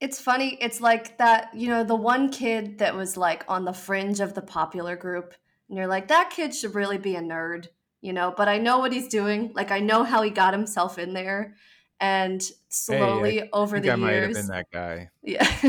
It's 0.00 0.18
funny. 0.18 0.56
It's 0.60 0.80
like 0.80 1.18
that, 1.18 1.50
you 1.54 1.68
know, 1.68 1.84
the 1.84 1.94
one 1.94 2.30
kid 2.30 2.78
that 2.78 2.96
was 2.96 3.16
like 3.16 3.44
on 3.48 3.64
the 3.64 3.72
fringe 3.74 4.20
of 4.20 4.34
the 4.34 4.42
popular 4.42 4.96
group. 4.96 5.34
And 5.68 5.76
you're 5.76 5.86
like, 5.86 6.08
that 6.08 6.30
kid 6.30 6.54
should 6.54 6.74
really 6.74 6.98
be 6.98 7.16
a 7.16 7.20
nerd, 7.20 7.68
you 8.00 8.14
know, 8.14 8.32
but 8.34 8.48
I 8.48 8.58
know 8.58 8.78
what 8.78 8.92
he's 8.92 9.08
doing. 9.08 9.52
Like, 9.54 9.70
I 9.70 9.78
know 9.78 10.02
how 10.02 10.22
he 10.22 10.30
got 10.30 10.54
himself 10.54 10.98
in 10.98 11.12
there. 11.12 11.54
And 12.00 12.42
slowly 12.70 13.36
hey, 13.36 13.42
I 13.42 13.48
over 13.52 13.78
the 13.78 13.90
I 13.90 13.94
years. 13.94 14.00
might 14.00 14.12
have 14.14 14.32
been 14.32 14.46
that 14.46 14.66
guy. 14.72 15.10
Yeah. 15.22 15.44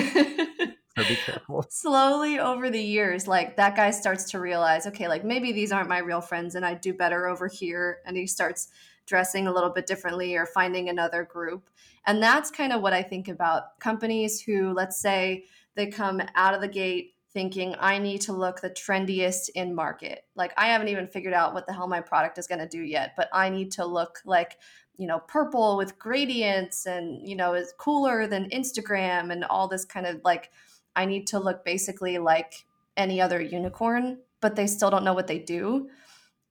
so 0.97 1.03
be 1.07 1.15
careful. 1.25 1.65
Slowly 1.69 2.39
over 2.39 2.69
the 2.69 2.81
years, 2.81 3.27
like 3.27 3.57
that 3.57 3.75
guy 3.75 3.91
starts 3.91 4.31
to 4.31 4.39
realize, 4.39 4.87
okay, 4.87 5.09
like 5.09 5.25
maybe 5.25 5.51
these 5.51 5.73
aren't 5.73 5.89
my 5.89 5.97
real 5.97 6.21
friends 6.21 6.55
and 6.55 6.65
I 6.65 6.75
do 6.75 6.93
better 6.93 7.27
over 7.27 7.49
here. 7.49 7.99
And 8.05 8.15
he 8.15 8.27
starts 8.27 8.69
dressing 9.05 9.47
a 9.47 9.53
little 9.53 9.69
bit 9.69 9.85
differently 9.85 10.35
or 10.35 10.45
finding 10.45 10.89
another 10.89 11.23
group. 11.23 11.69
And 12.05 12.21
that's 12.21 12.51
kind 12.51 12.73
of 12.73 12.81
what 12.81 12.93
I 12.93 13.03
think 13.03 13.27
about 13.27 13.79
companies 13.79 14.41
who, 14.41 14.73
let's 14.73 14.99
say, 14.99 15.45
they 15.75 15.87
come 15.87 16.21
out 16.35 16.53
of 16.53 16.61
the 16.61 16.67
gate 16.67 17.13
thinking 17.33 17.75
I 17.79 17.97
need 17.97 18.21
to 18.21 18.33
look 18.33 18.59
the 18.59 18.69
trendiest 18.69 19.49
in 19.55 19.73
market. 19.73 20.25
Like 20.35 20.53
I 20.57 20.67
haven't 20.67 20.89
even 20.89 21.07
figured 21.07 21.33
out 21.33 21.53
what 21.53 21.65
the 21.65 21.73
hell 21.73 21.87
my 21.87 22.01
product 22.01 22.37
is 22.37 22.47
going 22.47 22.59
to 22.59 22.67
do 22.67 22.81
yet, 22.81 23.13
but 23.15 23.29
I 23.31 23.49
need 23.49 23.71
to 23.73 23.85
look 23.85 24.19
like, 24.25 24.57
you 24.97 25.07
know, 25.07 25.19
purple 25.19 25.77
with 25.77 25.97
gradients 25.97 26.85
and, 26.85 27.25
you 27.27 27.35
know, 27.35 27.53
is 27.53 27.73
cooler 27.77 28.27
than 28.27 28.49
Instagram 28.49 29.31
and 29.31 29.45
all 29.45 29.67
this 29.67 29.85
kind 29.85 30.05
of 30.05 30.19
like 30.25 30.51
I 30.95 31.05
need 31.05 31.27
to 31.27 31.39
look 31.39 31.63
basically 31.63 32.17
like 32.17 32.65
any 32.97 33.21
other 33.21 33.41
unicorn, 33.41 34.19
but 34.41 34.57
they 34.57 34.67
still 34.67 34.89
don't 34.89 35.05
know 35.05 35.13
what 35.13 35.27
they 35.27 35.39
do. 35.39 35.89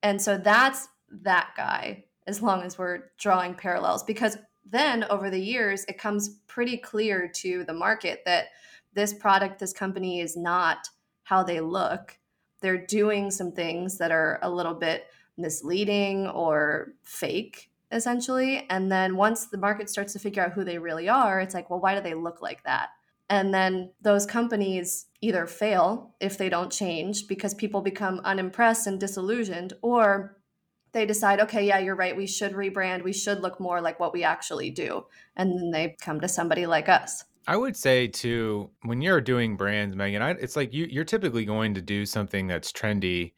And 0.01 0.19
so 0.19 0.37
that's 0.37 0.87
that 1.23 1.51
guy 1.55 2.05
as 2.27 2.41
long 2.41 2.61
as 2.63 2.77
we're 2.77 3.11
drawing 3.17 3.53
parallels 3.53 4.03
because 4.03 4.37
then 4.69 5.03
over 5.05 5.29
the 5.29 5.41
years 5.41 5.85
it 5.85 5.97
comes 5.97 6.37
pretty 6.47 6.77
clear 6.77 7.27
to 7.27 7.63
the 7.65 7.73
market 7.73 8.21
that 8.25 8.47
this 8.93 9.13
product 9.13 9.59
this 9.59 9.73
company 9.73 10.19
is 10.19 10.37
not 10.37 10.87
how 11.23 11.43
they 11.43 11.61
look 11.61 12.17
they're 12.61 12.85
doing 12.85 13.31
some 13.31 13.51
things 13.51 13.97
that 13.97 14.11
are 14.11 14.39
a 14.41 14.49
little 14.49 14.75
bit 14.75 15.07
misleading 15.37 16.27
or 16.27 16.93
fake 17.01 17.71
essentially. 17.91 18.65
And 18.69 18.91
then 18.91 19.15
once 19.17 19.47
the 19.47 19.57
market 19.57 19.89
starts 19.89 20.13
to 20.13 20.19
figure 20.19 20.43
out 20.43 20.53
who 20.53 20.63
they 20.63 20.77
really 20.77 21.09
are, 21.09 21.39
it's 21.39 21.53
like, 21.53 21.69
well, 21.69 21.81
why 21.81 21.95
do 21.95 22.01
they 22.01 22.13
look 22.13 22.41
like 22.41 22.63
that? 22.63 22.89
And 23.29 23.53
then 23.53 23.91
those 24.01 24.25
companies 24.25 25.07
either 25.21 25.45
fail 25.45 26.15
if 26.19 26.37
they 26.37 26.49
don't 26.49 26.71
change 26.71 27.27
because 27.27 27.53
people 27.53 27.81
become 27.81 28.19
unimpressed 28.23 28.87
and 28.87 28.99
disillusioned, 28.99 29.73
or 29.81 30.37
they 30.93 31.05
decide, 31.05 31.39
okay, 31.39 31.65
yeah, 31.65 31.79
you're 31.79 31.95
right, 31.95 32.15
we 32.15 32.27
should 32.27 32.53
rebrand, 32.53 33.03
we 33.03 33.13
should 33.13 33.39
look 33.39 33.59
more 33.59 33.81
like 33.81 33.99
what 33.99 34.13
we 34.13 34.23
actually 34.23 34.69
do. 34.69 35.05
And 35.35 35.57
then 35.57 35.71
they 35.71 35.95
come 36.01 36.19
to 36.21 36.27
somebody 36.27 36.65
like 36.65 36.89
us. 36.89 37.23
I 37.47 37.57
would 37.57 37.75
say 37.75 38.07
too, 38.07 38.69
when 38.83 39.01
you're 39.01 39.21
doing 39.21 39.57
brands, 39.57 39.95
Megan, 39.95 40.21
I, 40.21 40.31
it's 40.31 40.55
like 40.55 40.73
you, 40.73 40.85
you're 40.89 41.03
typically 41.03 41.45
going 41.45 41.73
to 41.73 41.81
do 41.81 42.05
something 42.05 42.47
that's 42.47 42.71
trendy, 42.71 43.33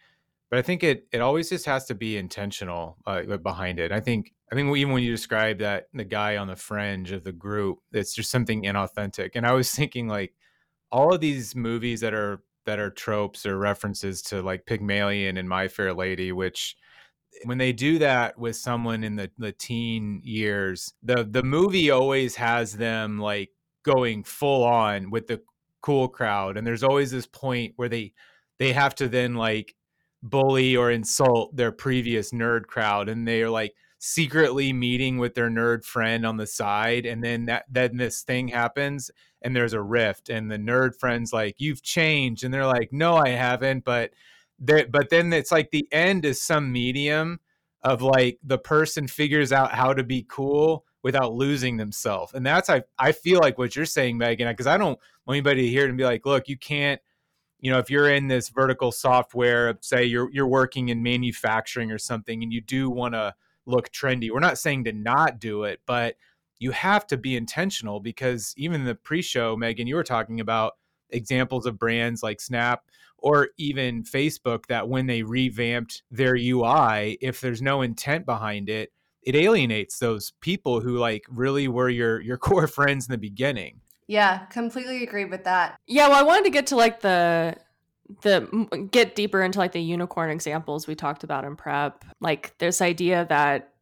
but 0.49 0.59
I 0.59 0.61
think 0.61 0.83
it 0.83 1.07
it 1.11 1.21
always 1.21 1.49
just 1.49 1.65
has 1.65 1.85
to 1.85 1.95
be 1.95 2.17
intentional 2.17 2.97
uh, 3.07 3.37
behind 3.37 3.79
it. 3.79 3.91
I 3.91 3.99
think 3.99 4.33
I 4.51 4.55
think 4.55 4.75
even 4.77 4.93
when 4.93 5.01
you 5.01 5.09
describe 5.09 5.59
that 5.59 5.87
the 5.93 6.03
guy 6.03 6.37
on 6.37 6.47
the 6.47 6.55
fringe 6.55 7.11
of 7.11 7.23
the 7.23 7.31
group, 7.31 7.79
it's 7.91 8.13
just 8.13 8.29
something 8.29 8.63
inauthentic. 8.63 9.31
And 9.33 9.47
I 9.47 9.53
was 9.53 9.71
thinking 9.75 10.07
like 10.07 10.33
all 10.91 11.13
of 11.13 11.21
these 11.21 11.55
movies 11.55 12.01
that 12.01 12.13
are 12.13 12.43
that 12.65 12.79
are 12.79 12.91
tropes 12.91 13.45
or 13.45 13.57
references 13.57 14.21
to 14.21 14.41
like 14.41 14.65
Pygmalion 14.65 15.37
and 15.37 15.49
My 15.49 15.67
Fair 15.67 15.93
Lady, 15.93 16.31
which 16.31 16.75
when 17.45 17.57
they 17.57 17.73
do 17.73 17.99
that 17.99 18.37
with 18.37 18.55
someone 18.55 19.03
in 19.03 19.15
the, 19.15 19.29
the 19.37 19.51
teen 19.51 20.21
years, 20.23 20.93
the 21.03 21.23
the 21.23 21.43
movie 21.43 21.91
always 21.91 22.35
has 22.35 22.73
them 22.73 23.19
like 23.19 23.49
going 23.83 24.23
full 24.23 24.63
on 24.63 25.11
with 25.11 25.27
the 25.27 25.41
cool 25.81 26.07
crowd. 26.07 26.57
And 26.57 26.65
there's 26.65 26.83
always 26.83 27.11
this 27.11 27.27
point 27.27 27.73
where 27.75 27.89
they 27.89 28.13
they 28.59 28.73
have 28.73 28.95
to 28.95 29.07
then 29.07 29.35
like 29.35 29.75
bully 30.23 30.75
or 30.75 30.89
insult 30.89 31.55
their 31.55 31.71
previous 31.71 32.31
nerd 32.31 32.65
crowd 32.65 33.09
and 33.09 33.27
they're 33.27 33.49
like 33.49 33.73
secretly 33.99 34.71
meeting 34.71 35.17
with 35.17 35.33
their 35.35 35.49
nerd 35.49 35.83
friend 35.83 36.25
on 36.25 36.37
the 36.37 36.47
side 36.47 37.05
and 37.05 37.21
then 37.21 37.45
that 37.45 37.65
then 37.69 37.97
this 37.97 38.21
thing 38.21 38.47
happens 38.47 39.11
and 39.41 39.53
there's 39.53 39.73
a 39.73 39.81
rift 39.81 40.29
and 40.29 40.49
the 40.49 40.57
nerd 40.57 40.91
friend's 40.97 41.33
like 41.33 41.55
you've 41.57 41.83
changed 41.83 42.43
and 42.45 42.53
they're 42.53 42.65
like 42.65 42.93
no 42.93 43.15
I 43.15 43.29
haven't 43.29 43.83
but 43.83 44.11
but 44.59 45.09
then 45.09 45.33
it's 45.33 45.51
like 45.51 45.71
the 45.71 45.87
end 45.91 46.25
is 46.25 46.41
some 46.41 46.71
medium 46.71 47.39
of 47.81 48.01
like 48.01 48.39
the 48.43 48.57
person 48.57 49.07
figures 49.07 49.51
out 49.51 49.73
how 49.73 49.93
to 49.93 50.03
be 50.03 50.25
cool 50.29 50.85
without 51.03 51.33
losing 51.33 51.77
themselves 51.77 52.33
and 52.33 52.45
that's 52.45 52.69
I 52.69 52.83
I 52.97 53.11
feel 53.11 53.39
like 53.39 53.57
what 53.57 53.75
you're 53.75 53.85
saying 53.85 54.17
Megan 54.17 54.47
because 54.47 54.67
I 54.67 54.77
don't 54.77 54.99
want 55.25 55.35
anybody 55.35 55.63
to 55.63 55.67
hear 55.67 55.85
it 55.85 55.89
and 55.89 55.97
be 55.97 56.05
like 56.05 56.25
look 56.25 56.47
you 56.47 56.57
can't 56.57 57.01
you 57.59 57.71
know 57.71 57.79
if 57.79 57.89
you're 57.89 58.09
in 58.09 58.27
this 58.27 58.49
vertical 58.49 58.91
software 58.91 59.77
say 59.81 60.05
you're 60.05 60.29
you're 60.31 60.47
working 60.47 60.89
in 60.89 61.03
manufacturing 61.03 61.91
or 61.91 61.97
something 61.97 62.41
and 62.41 62.53
you 62.53 62.61
do 62.61 62.89
want 62.89 63.15
to 63.15 63.33
look 63.65 63.89
trendy 63.91 64.29
we're 64.31 64.39
not 64.39 64.57
saying 64.57 64.83
to 64.83 64.93
not 64.93 65.39
do 65.39 65.63
it 65.63 65.81
but 65.85 66.15
you 66.59 66.71
have 66.71 67.05
to 67.07 67.17
be 67.17 67.35
intentional 67.35 67.99
because 67.99 68.53
even 68.55 68.85
the 68.85 68.95
pre-show 68.95 69.57
megan 69.57 69.87
you 69.87 69.95
were 69.95 70.03
talking 70.03 70.39
about 70.39 70.73
examples 71.13 71.65
of 71.65 71.79
brands 71.79 72.23
like 72.23 72.41
snap 72.41 72.83
or 73.17 73.49
even 73.57 74.03
facebook 74.03 74.65
that 74.67 74.87
when 74.87 75.05
they 75.05 75.23
revamped 75.23 76.03
their 76.11 76.35
ui 76.35 77.17
if 77.21 77.39
there's 77.41 77.61
no 77.61 77.81
intent 77.81 78.25
behind 78.25 78.69
it 78.69 78.91
it 79.21 79.35
alienates 79.35 79.99
those 79.99 80.33
people 80.41 80.81
who 80.81 80.97
like 80.97 81.23
really 81.29 81.67
were 81.67 81.89
your 81.89 82.19
your 82.21 82.37
core 82.49 82.67
friends 82.67 83.07
in 83.07 83.11
the 83.11 83.17
beginning 83.17 83.79
yeah, 84.07 84.39
completely 84.45 85.03
agree 85.03 85.25
with 85.25 85.43
that. 85.45 85.79
Yeah, 85.87 86.07
well, 86.09 86.19
I 86.19 86.23
wanted 86.23 86.45
to 86.45 86.49
get 86.49 86.67
to 86.67 86.75
like 86.75 87.01
the 87.01 87.55
the 88.21 88.87
get 88.91 89.15
deeper 89.15 89.41
into 89.41 89.59
like 89.59 89.71
the 89.71 89.81
unicorn 89.81 90.29
examples 90.29 90.87
we 90.87 90.95
talked 90.95 91.23
about 91.23 91.45
in 91.45 91.55
prep. 91.55 92.03
Like 92.19 92.57
this 92.57 92.81
idea 92.81 93.25
that 93.29 93.72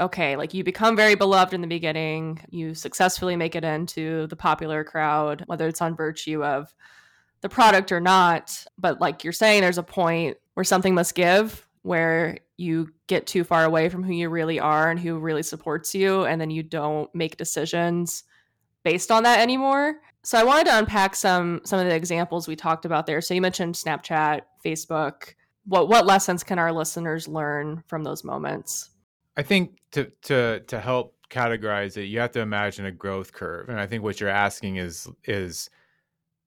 okay, 0.00 0.36
like 0.36 0.54
you 0.54 0.62
become 0.62 0.96
very 0.96 1.14
beloved 1.14 1.54
in 1.54 1.60
the 1.60 1.66
beginning, 1.66 2.40
you 2.50 2.74
successfully 2.74 3.36
make 3.36 3.56
it 3.56 3.64
into 3.64 4.26
the 4.28 4.36
popular 4.36 4.84
crowd, 4.84 5.42
whether 5.46 5.66
it's 5.66 5.82
on 5.82 5.96
virtue 5.96 6.44
of 6.44 6.72
the 7.40 7.48
product 7.48 7.92
or 7.92 8.00
not, 8.00 8.64
but 8.78 9.00
like 9.00 9.24
you're 9.24 9.32
saying 9.32 9.60
there's 9.60 9.78
a 9.78 9.82
point 9.82 10.36
where 10.54 10.64
something 10.64 10.94
must 10.94 11.14
give 11.14 11.66
where 11.82 12.38
you 12.56 12.92
get 13.06 13.26
too 13.26 13.44
far 13.44 13.64
away 13.64 13.88
from 13.88 14.02
who 14.02 14.12
you 14.12 14.28
really 14.28 14.58
are 14.58 14.90
and 14.90 14.98
who 14.98 15.18
really 15.18 15.42
supports 15.42 15.94
you 15.94 16.24
and 16.24 16.40
then 16.40 16.50
you 16.50 16.62
don't 16.62 17.12
make 17.14 17.36
decisions 17.36 18.24
based 18.82 19.10
on 19.10 19.22
that 19.22 19.40
anymore. 19.40 20.00
So 20.24 20.38
I 20.38 20.44
wanted 20.44 20.66
to 20.66 20.78
unpack 20.78 21.14
some 21.14 21.60
some 21.64 21.78
of 21.78 21.86
the 21.86 21.94
examples 21.94 22.48
we 22.48 22.56
talked 22.56 22.84
about 22.84 23.06
there. 23.06 23.20
So 23.20 23.34
you 23.34 23.40
mentioned 23.40 23.74
Snapchat, 23.74 24.40
Facebook. 24.64 25.34
What 25.64 25.88
what 25.88 26.06
lessons 26.06 26.42
can 26.42 26.58
our 26.58 26.72
listeners 26.72 27.28
learn 27.28 27.84
from 27.86 28.02
those 28.02 28.24
moments? 28.24 28.90
I 29.38 29.42
think 29.42 29.78
to 29.92 30.10
to 30.22 30.60
to 30.66 30.80
help 30.80 31.14
categorize 31.30 31.96
it, 31.96 32.06
you 32.06 32.18
have 32.18 32.32
to 32.32 32.40
imagine 32.40 32.86
a 32.86 32.92
growth 32.92 33.32
curve. 33.32 33.68
And 33.68 33.78
I 33.78 33.86
think 33.86 34.02
what 34.02 34.20
you're 34.20 34.28
asking 34.28 34.76
is 34.76 35.08
is 35.24 35.70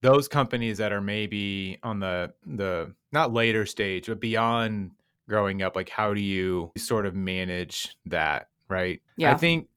those 0.01 0.27
companies 0.27 0.77
that 0.79 0.91
are 0.91 1.01
maybe 1.01 1.79
on 1.83 1.99
the 1.99 2.33
the 2.45 2.93
not 3.13 3.31
later 3.31 3.65
stage, 3.65 4.07
but 4.07 4.19
beyond 4.19 4.91
growing 5.29 5.61
up, 5.61 5.75
like 5.75 5.89
how 5.89 6.13
do 6.13 6.21
you 6.21 6.69
sort 6.77 7.05
of 7.05 7.15
manage 7.15 7.95
that, 8.05 8.49
right? 8.67 9.01
Yeah. 9.15 9.33
I 9.33 9.37
think 9.37 9.69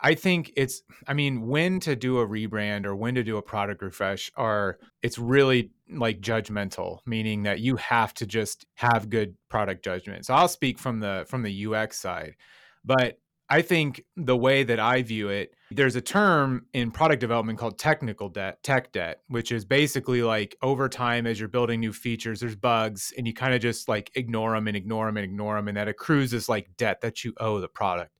I 0.00 0.14
think 0.14 0.52
it's 0.56 0.82
I 1.06 1.14
mean 1.14 1.48
when 1.48 1.80
to 1.80 1.96
do 1.96 2.18
a 2.18 2.26
rebrand 2.26 2.86
or 2.86 2.94
when 2.94 3.14
to 3.16 3.24
do 3.24 3.36
a 3.36 3.42
product 3.42 3.82
refresh 3.82 4.30
are 4.36 4.78
it's 5.02 5.18
really 5.18 5.70
like 5.90 6.20
judgmental 6.20 6.98
meaning 7.06 7.44
that 7.44 7.60
you 7.60 7.76
have 7.76 8.14
to 8.14 8.26
just 8.26 8.66
have 8.74 9.10
good 9.10 9.34
product 9.48 9.84
judgment. 9.84 10.26
So 10.26 10.34
I'll 10.34 10.48
speak 10.48 10.78
from 10.78 11.00
the 11.00 11.24
from 11.28 11.42
the 11.42 11.66
UX 11.66 11.98
side. 11.98 12.36
But 12.84 13.18
I 13.50 13.62
think 13.62 14.04
the 14.14 14.36
way 14.36 14.62
that 14.62 14.78
I 14.78 15.02
view 15.02 15.30
it 15.30 15.54
there's 15.70 15.96
a 15.96 16.00
term 16.00 16.66
in 16.72 16.90
product 16.90 17.20
development 17.20 17.58
called 17.58 17.78
technical 17.78 18.28
debt, 18.28 18.62
tech 18.62 18.92
debt, 18.92 19.20
which 19.28 19.50
is 19.52 19.64
basically 19.64 20.22
like 20.22 20.56
over 20.62 20.88
time 20.88 21.26
as 21.26 21.40
you're 21.40 21.48
building 21.48 21.80
new 21.80 21.92
features 21.92 22.40
there's 22.40 22.56
bugs 22.56 23.12
and 23.18 23.26
you 23.26 23.34
kind 23.34 23.52
of 23.52 23.60
just 23.60 23.88
like 23.88 24.12
ignore 24.14 24.52
them 24.52 24.68
and 24.68 24.76
ignore 24.76 25.06
them 25.06 25.16
and 25.16 25.24
ignore 25.24 25.56
them 25.56 25.66
and 25.66 25.76
that 25.76 25.88
accrues 25.88 26.32
as 26.32 26.48
like 26.48 26.68
debt 26.76 27.00
that 27.00 27.24
you 27.24 27.34
owe 27.40 27.58
the 27.58 27.68
product 27.68 28.12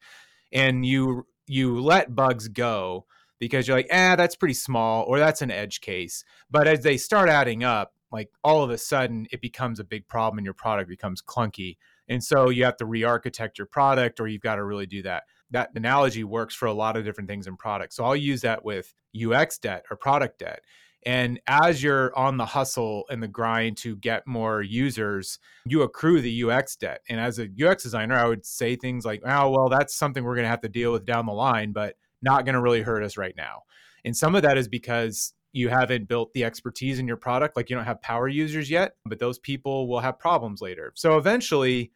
and 0.53 0.85
you 0.85 1.25
you 1.49 1.81
let 1.81 2.15
bugs 2.15 2.49
go 2.49 3.07
because 3.39 3.67
you're 3.67 3.77
like, 3.77 3.87
eh, 3.91 4.17
that's 4.17 4.37
pretty 4.37 4.55
small 4.55 5.05
or 5.05 5.19
that's 5.19 5.43
an 5.43 5.51
edge 5.51 5.81
case. 5.81 6.25
But 6.51 6.67
as 6.67 6.83
they 6.83 6.97
start 6.97 7.29
adding 7.29 7.65
up, 7.65 7.95
like 8.11 8.31
all 8.43 8.63
of 8.63 8.71
a 8.71 8.79
sudden 8.79 9.27
it 9.31 9.41
becomes 9.41 9.79
a 9.79 9.85
big 9.85 10.09
problem 10.09 10.39
and 10.39 10.45
your 10.45 10.55
product 10.55 10.89
becomes 10.89 11.23
clunky. 11.23 11.77
And 12.09 12.25
so 12.25 12.49
you 12.49 12.65
have 12.65 12.77
to 12.79 12.87
re 12.87 13.05
architect 13.05 13.59
your 13.59 13.67
product 13.67 14.19
or 14.19 14.29
you've 14.29 14.43
got 14.43 14.57
to 14.57 14.65
really 14.65 14.87
do 14.87 15.03
that. 15.03 15.25
That 15.51 15.71
analogy 15.75 16.25
works 16.25 16.55
for 16.55 16.67
a 16.67 16.73
lot 16.73 16.97
of 16.97 17.05
different 17.05 17.29
things 17.29 17.47
in 17.47 17.57
products. 17.57 17.97
So 17.97 18.05
I'll 18.05 18.17
use 18.17 18.41
that 18.43 18.65
with 18.65 18.95
UX 19.15 19.59
debt 19.59 19.85
or 19.91 19.97
product 19.97 20.39
debt. 20.39 20.63
And 21.07 21.41
as 21.47 21.83
you're 21.83 22.17
on 22.19 22.37
the 22.37 22.47
hustle 22.47 23.05
and 23.09 23.23
the 23.23 23.29
grind 23.29 23.77
to 23.79 23.97
get 23.97 24.27
more 24.27 24.63
users, 24.63 25.39
you 25.65 25.83
accrue 25.83 26.21
the 26.21 26.45
UX 26.45 26.77
debt. 26.77 27.03
And 27.09 27.21
as 27.21 27.39
a 27.39 27.49
UX 27.63 27.85
designer, 27.85 28.17
I 28.17 28.27
would 28.27 28.45
say 28.45 28.77
things 28.77 29.05
like, 29.05 29.23
oh, 29.25 29.51
well, 29.51 29.69
that's 29.69 29.95
something 29.95 30.25
we're 30.25 30.35
going 30.35 30.45
to 30.45 30.51
have 30.51 30.61
to 30.63 30.69
deal 30.69 30.93
with 30.93 31.05
down 31.07 31.27
the 31.27 31.33
line, 31.33 31.73
but 31.73 31.97
not 32.21 32.45
going 32.45 32.55
to 32.55 32.61
really 32.61 32.83
hurt 32.83 33.05
us 33.05 33.17
right 33.17 33.35
now. 33.37 33.63
And 34.05 34.17
some 34.17 34.35
of 34.35 34.43
that 34.43 34.59
is 34.59 34.69
because 34.69 35.35
you 35.53 35.69
haven't 35.69 36.09
built 36.09 36.33
the 36.33 36.45
expertise 36.45 36.99
in 36.99 37.07
your 37.07 37.17
product, 37.17 37.57
like 37.57 37.71
you 37.71 37.77
don't 37.77 37.85
have 37.85 38.03
power 38.03 38.29
users 38.29 38.71
yet, 38.71 38.93
but 39.05 39.19
those 39.19 39.39
people 39.39 39.89
will 39.89 40.01
have 40.01 40.19
problems 40.19 40.61
later. 40.61 40.93
So 40.95 41.17
eventually, 41.17 41.93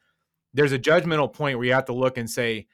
there's 0.54 0.72
a 0.72 0.78
judgmental 0.78 1.32
point 1.32 1.58
where 1.58 1.66
you 1.66 1.74
have 1.74 1.84
to 1.86 1.92
look 1.92 2.18
and 2.18 2.30
say, 2.30 2.66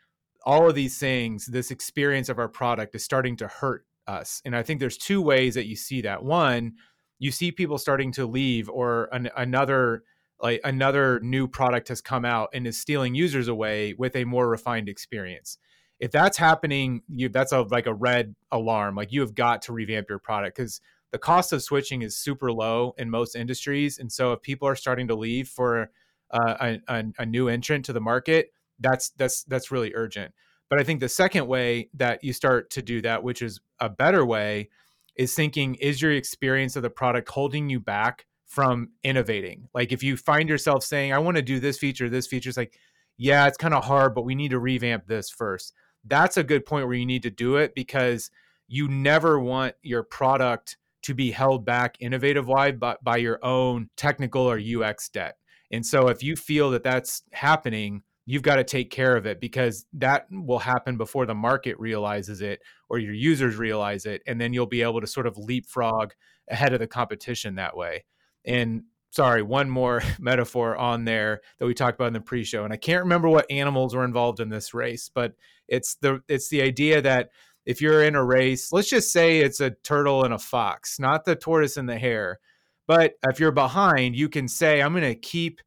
all 0.45 0.69
of 0.69 0.75
these 0.75 0.99
things, 0.99 1.47
this 1.47 1.71
experience 1.71 2.29
of 2.29 2.39
our 2.39 2.49
product 2.49 2.95
is 2.95 3.05
starting 3.05 3.37
to 3.37 3.49
hurt 3.49 3.85
us. 4.09 4.43
And 4.45 4.57
I 4.57 4.63
think 4.63 4.81
there's 4.81 4.99
two 4.99 5.21
ways 5.21 5.55
that 5.55 5.67
you 5.67 5.77
see 5.77 6.01
that. 6.03 6.25
One, 6.25 6.75
you 7.19 7.31
see 7.31 7.53
people 7.53 7.79
starting 7.79 8.13
to 8.13 8.27
leave, 8.27 8.69
or 8.69 9.09
an, 9.13 9.29
another 9.37 10.03
like 10.41 10.61
another 10.65 11.19
new 11.21 11.49
product 11.49 11.89
has 11.89 12.01
come 12.01 12.25
out 12.25 12.51
and 12.55 12.67
is 12.67 12.81
stealing 12.81 13.15
users 13.15 13.49
away 13.49 13.95
with 13.99 14.15
a 14.15 14.25
more 14.25 14.49
refined 14.49 14.89
experience. 14.89 15.59
If 15.99 16.13
that's 16.13 16.39
happening, 16.39 17.03
you 17.09 17.29
that's 17.29 17.53
a 17.53 17.63
like 17.63 17.87
a 17.87 17.95
red 17.95 18.37
alarm. 18.53 18.95
Like 18.95 19.13
you 19.13 19.21
have 19.21 19.35
got 19.35 19.63
to 19.63 19.73
revamp 19.73 20.09
your 20.09 20.21
product 20.21 20.57
because 20.57 20.81
the 21.11 21.19
cost 21.19 21.53
of 21.53 21.63
switching 21.63 22.03
is 22.03 22.17
super 22.17 22.53
low 22.53 22.95
in 22.99 23.11
most 23.11 23.35
industries. 23.35 23.99
And 23.99 24.13
so 24.13 24.33
if 24.33 24.43
people 24.43 24.69
are 24.69 24.77
starting 24.77 25.09
to 25.09 25.15
leave 25.15 25.49
for 25.49 25.91
uh, 26.31 26.55
a, 26.61 26.81
a, 26.89 27.05
a 27.19 27.27
new 27.27 27.49
entrant 27.49 27.85
to 27.87 27.93
the 27.93 28.01
market, 28.01 28.53
that's 28.79 29.11
that's 29.11 29.43
that's 29.45 29.71
really 29.71 29.93
urgent. 29.95 30.33
But 30.71 30.79
I 30.79 30.85
think 30.85 31.01
the 31.01 31.09
second 31.09 31.47
way 31.47 31.89
that 31.95 32.23
you 32.23 32.33
start 32.33 32.71
to 32.71 32.83
do 32.83 33.01
that, 33.03 33.23
which 33.23 33.43
is 33.43 33.61
a 33.81 33.89
better 33.89 34.25
way, 34.25 34.69
is 35.17 35.35
thinking 35.35 35.75
is 35.77 36.01
your 36.01 36.13
experience 36.13 36.77
of 36.77 36.83
the 36.83 36.91
product 36.91 37.29
holding 37.29 37.69
you 37.69 37.81
back 37.81 38.27
from 38.47 38.91
innovating? 39.03 39.69
Like 39.75 39.93
if 39.93 40.03
you 40.03 40.17
find 40.17 40.49
yourself 40.49 40.85
saying, 40.85 41.13
I 41.13 41.19
want 41.19 41.37
to 41.37 41.43
do 41.43 41.61
this 41.61 41.79
feature, 41.79 42.09
this 42.09 42.27
feature, 42.27 42.51
is 42.51 42.57
like, 42.57 42.79
yeah, 43.17 43.47
it's 43.47 43.59
kind 43.59 43.75
of 43.75 43.85
hard, 43.85 44.15
but 44.15 44.25
we 44.25 44.35
need 44.35 44.51
to 44.51 44.59
revamp 44.59 45.07
this 45.07 45.29
first. 45.29 45.75
That's 46.05 46.37
a 46.37 46.45
good 46.45 46.65
point 46.65 46.87
where 46.87 46.97
you 46.97 47.07
need 47.07 47.25
to 47.25 47.31
do 47.31 47.57
it 47.57 47.75
because 47.75 48.31
you 48.69 48.87
never 48.89 49.41
want 49.41 49.75
your 49.83 50.03
product 50.03 50.77
to 51.03 51.15
be 51.15 51.31
held 51.31 51.65
back 51.65 51.97
innovative 52.01 52.47
wise 52.47 52.75
by, 52.79 52.97
by 53.03 53.17
your 53.17 53.45
own 53.45 53.89
technical 53.97 54.43
or 54.43 54.59
UX 54.59 55.09
debt. 55.09 55.37
And 55.71 55.85
so 55.85 56.09
if 56.09 56.23
you 56.23 56.37
feel 56.37 56.71
that 56.71 56.83
that's 56.83 57.23
happening, 57.33 58.03
you've 58.31 58.43
got 58.43 58.57
to 58.57 58.65
take 58.65 58.91
care 58.91 59.17
of 59.17 59.25
it 59.25 59.41
because 59.41 59.87
that 59.95 60.27
will 60.31 60.59
happen 60.59 60.99
before 60.99 61.25
the 61.25 61.35
market 61.35 61.81
realizes 61.81 62.43
it 62.43 62.61
or 62.91 62.99
your 62.99 63.15
users 63.15 63.57
realize 63.57 64.05
it 64.05 64.21
and 64.27 64.39
then 64.39 64.53
you'll 64.53 64.67
be 64.67 64.83
able 64.83 65.01
to 65.01 65.07
sort 65.07 65.27
of 65.27 65.39
leapfrog 65.39 66.13
ahead 66.51 66.75
of 66.75 66.79
the 66.79 66.87
competition 66.87 67.55
that 67.55 67.75
way. 67.75 68.05
And 68.45 68.83
sorry 69.11 69.41
one 69.41 69.71
more 69.71 70.03
metaphor 70.21 70.77
on 70.77 71.07
there 71.07 71.41
that 71.59 71.65
we 71.65 71.73
talked 71.73 71.95
about 71.95 72.09
in 72.09 72.13
the 72.13 72.21
pre-show 72.21 72.63
and 72.65 72.75
i 72.75 72.77
can't 72.77 73.05
remember 73.05 73.27
what 73.27 73.51
animals 73.51 73.95
were 73.95 74.05
involved 74.05 74.39
in 74.39 74.51
this 74.51 74.75
race 74.75 75.11
but 75.15 75.33
it's 75.67 75.95
the 76.03 76.21
it's 76.29 76.51
the 76.51 76.61
idea 76.61 77.01
that 77.01 77.31
if 77.65 77.81
you're 77.81 78.03
in 78.03 78.15
a 78.15 78.23
race 78.23 78.71
let's 78.71 78.91
just 78.91 79.11
say 79.11 79.39
it's 79.39 79.63
a 79.63 79.71
turtle 79.83 80.25
and 80.25 80.35
a 80.35 80.39
fox 80.39 81.01
not 81.01 81.25
the 81.25 81.35
tortoise 81.35 81.79
and 81.79 81.89
the 81.89 81.97
hare 81.97 82.39
but 82.87 83.15
if 83.27 83.41
you're 83.41 83.51
behind 83.51 84.15
you 84.15 84.29
can 84.29 84.47
say 84.47 84.83
i'm 84.83 84.93
going 84.93 85.03
to 85.03 85.15
keep 85.15 85.63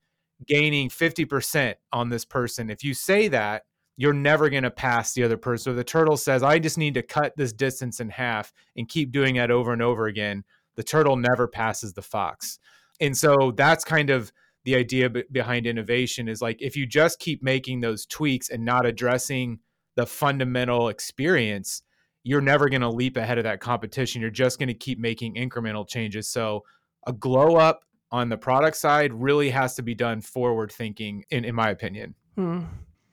gaining 0.47 0.89
50% 0.89 1.75
on 1.91 2.09
this 2.09 2.25
person. 2.25 2.69
If 2.69 2.83
you 2.83 2.93
say 2.93 3.27
that, 3.29 3.63
you're 3.97 4.13
never 4.13 4.49
going 4.49 4.63
to 4.63 4.71
pass 4.71 5.13
the 5.13 5.23
other 5.23 5.37
person. 5.37 5.71
So 5.71 5.75
the 5.75 5.83
turtle 5.83 6.17
says, 6.17 6.43
I 6.43 6.59
just 6.59 6.77
need 6.77 6.95
to 6.95 7.03
cut 7.03 7.33
this 7.37 7.53
distance 7.53 7.99
in 7.99 8.09
half 8.09 8.51
and 8.75 8.87
keep 8.87 9.11
doing 9.11 9.35
that 9.35 9.51
over 9.51 9.73
and 9.73 9.81
over 9.81 10.07
again. 10.07 10.43
The 10.75 10.83
turtle 10.83 11.17
never 11.17 11.47
passes 11.47 11.93
the 11.93 12.01
fox. 12.01 12.57
And 12.99 13.15
so 13.15 13.53
that's 13.55 13.83
kind 13.83 14.09
of 14.09 14.31
the 14.63 14.75
idea 14.75 15.09
behind 15.31 15.65
innovation 15.65 16.27
is 16.27 16.41
like 16.41 16.61
if 16.61 16.75
you 16.75 16.85
just 16.85 17.19
keep 17.19 17.41
making 17.43 17.81
those 17.81 18.05
tweaks 18.05 18.49
and 18.49 18.63
not 18.63 18.85
addressing 18.85 19.59
the 19.95 20.05
fundamental 20.05 20.89
experience, 20.89 21.81
you're 22.23 22.41
never 22.41 22.69
going 22.69 22.81
to 22.81 22.89
leap 22.89 23.17
ahead 23.17 23.37
of 23.37 23.43
that 23.43 23.59
competition. 23.59 24.21
You're 24.21 24.29
just 24.29 24.59
going 24.59 24.67
to 24.67 24.73
keep 24.73 24.99
making 24.99 25.35
incremental 25.35 25.87
changes. 25.87 26.27
So 26.27 26.63
a 27.07 27.13
glow 27.13 27.55
up 27.55 27.81
on 28.11 28.29
the 28.29 28.37
product 28.37 28.77
side 28.77 29.13
really 29.13 29.49
has 29.49 29.75
to 29.75 29.81
be 29.81 29.95
done 29.95 30.21
forward 30.21 30.71
thinking 30.71 31.23
in, 31.31 31.45
in 31.45 31.55
my 31.55 31.69
opinion. 31.69 32.15
Hmm. 32.35 32.61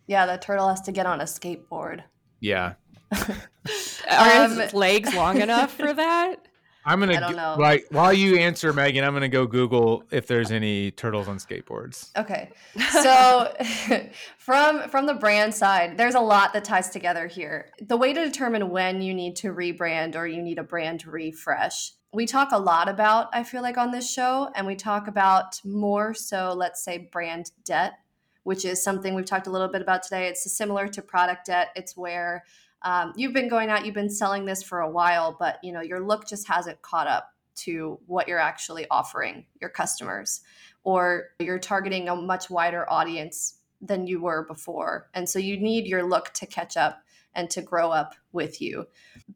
yeah 0.07 0.27
the 0.27 0.39
turtle 0.39 0.69
has 0.69 0.81
to 0.83 0.93
get 0.93 1.07
on 1.07 1.21
a 1.21 1.25
skateboard. 1.25 2.03
Yeah. 2.41 2.75
Are 3.13 4.45
um, 4.45 4.57
his 4.57 4.75
legs 4.75 5.15
long 5.15 5.41
enough 5.41 5.75
for 5.75 5.93
that? 5.93 6.49
I'm 6.89 7.01
gonna 7.01 7.33
know. 7.33 7.57
like 7.59 7.85
while 7.91 8.15
you 8.15 8.37
answer 8.37 8.73
megan 8.73 9.05
i'm 9.05 9.13
gonna 9.13 9.29
go 9.29 9.47
google 9.47 10.05
if 10.11 10.27
there's 10.27 10.51
any 10.51 10.91
turtles 10.93 11.29
on 11.29 11.37
skateboards. 11.37 12.11
Okay. 12.17 12.51
So 12.91 13.55
from 14.39 14.89
from 14.89 15.05
the 15.05 15.15
brand 15.15 15.55
side 15.55 15.99
there's 15.99 16.15
a 16.15 16.21
lot 16.21 16.55
that 16.55 16.65
ties 16.65 16.89
together 16.89 17.27
here. 17.27 17.71
The 17.81 17.97
way 17.97 18.15
to 18.15 18.25
determine 18.25 18.71
when 18.71 19.03
you 19.03 19.13
need 19.13 19.37
to 19.37 19.49
rebrand 19.49 20.17
or 20.17 20.27
you 20.27 20.41
need 20.41 20.59
a 20.59 20.63
brand 20.63 21.07
refresh 21.07 21.93
we 22.13 22.27
talk 22.27 22.53
a 22.53 22.59
lot 22.59 22.89
about, 22.89 23.29
I 23.33 23.43
feel 23.43 23.63
like, 23.63 23.77
on 23.77 23.91
this 23.91 24.11
show, 24.11 24.51
and 24.55 24.67
we 24.67 24.75
talk 24.75 25.09
about 25.09 25.61
more 25.65 26.15
so, 26.15 26.55
let's 26.57 26.83
say, 26.83 27.09
brand 27.13 27.51
debt, 27.65 27.99
which 28.45 28.65
is 28.65 28.83
something 28.83 29.15
we've 29.15 29.27
talked 29.27 29.47
a 29.47 29.51
little 29.51 29.69
bit 29.69 29.83
about 29.83 30.03
today. 30.03 30.27
It's 30.27 30.51
similar 30.51 30.89
to 30.89 31.03
product 31.03 31.47
debt. 31.47 31.69
It's 31.77 31.97
where 31.97 32.45
um, 32.83 33.13
you've 33.17 33.35
been 33.35 33.49
going 33.49 33.69
out, 33.69 33.85
you've 33.85 33.95
been 33.95 34.09
selling 34.09 34.47
this 34.47 34.63
for 34.63 34.81
a 34.81 34.91
while, 34.91 35.37
but 35.39 35.59
you 35.63 35.73
know 35.73 35.81
your 35.81 36.01
look 36.01 36.27
just 36.27 36.47
hasn't 36.47 36.81
caught 36.81 37.09
up 37.09 37.33
to 37.57 37.99
what 38.07 38.29
you're 38.29 38.39
actually 38.39 38.87
offering 38.91 39.45
your 39.61 39.71
customers, 39.71 40.41
or 40.85 41.31
you're 41.41 41.59
targeting 41.59 42.09
a 42.09 42.15
much 42.15 42.49
wider 42.49 42.89
audience 42.91 43.59
than 43.81 44.07
you 44.07 44.21
were 44.21 44.45
before, 44.47 45.11
and 45.13 45.29
so 45.29 45.39
you 45.39 45.59
need 45.59 45.87
your 45.87 46.09
look 46.09 46.33
to 46.35 46.47
catch 46.47 46.77
up 46.77 47.03
and 47.39 47.49
to 47.49 47.63
grow 47.63 47.93
up 47.93 48.17
with 48.33 48.61
you. 48.61 48.85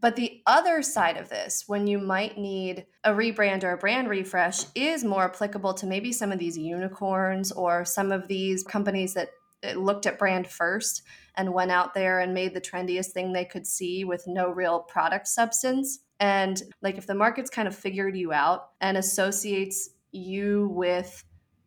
But 0.01 0.17
the 0.17 0.43
other 0.45 0.83
side 0.83 1.17
of 1.17 1.29
this, 1.29 1.65
when 1.69 1.87
you 1.87 2.01
might 2.01 2.37
need 2.37 2.85
a 3.05 3.13
rebrand 3.13 3.63
or 3.63 3.71
a 3.71 3.79
brand 3.79 4.09
refresh, 4.09 4.65
is 4.75 5.05
more 5.05 5.23
applicable 5.25 5.73
to 5.75 5.87
maybe 5.87 6.13
some 6.13 6.33
of 6.33 6.41
these 6.41 6.59
unicorns 6.59 7.53
or 7.53 7.85
some 7.85 8.11
of 8.11 8.27
these 8.27 8.65
companies 8.65 9.15
that 9.15 9.29
looked 9.77 10.07
at 10.07 10.19
brand 10.19 10.49
first 10.49 11.03
and 11.37 11.55
went 11.55 11.71
out 11.71 11.95
there 11.95 12.19
and 12.19 12.35
made 12.35 12.55
the 12.55 12.61
trendiest 12.61 13.13
thing 13.13 13.33
they 13.33 13.45
could 13.45 13.69
see 13.69 14.05
with 14.05 14.25
no 14.27 14.51
real 14.51 14.81
product 14.81 15.29
substance. 15.29 16.01
And 16.19 16.61
like 16.83 16.99
if 16.99 17.07
the 17.07 17.15
market's 17.15 17.51
kind 17.51 17.69
of 17.69 17.77
figured 17.77 18.17
you 18.17 18.33
out 18.33 18.71
and 18.81 18.97
associates 18.97 19.91
you 20.11 20.69
with 20.73 21.25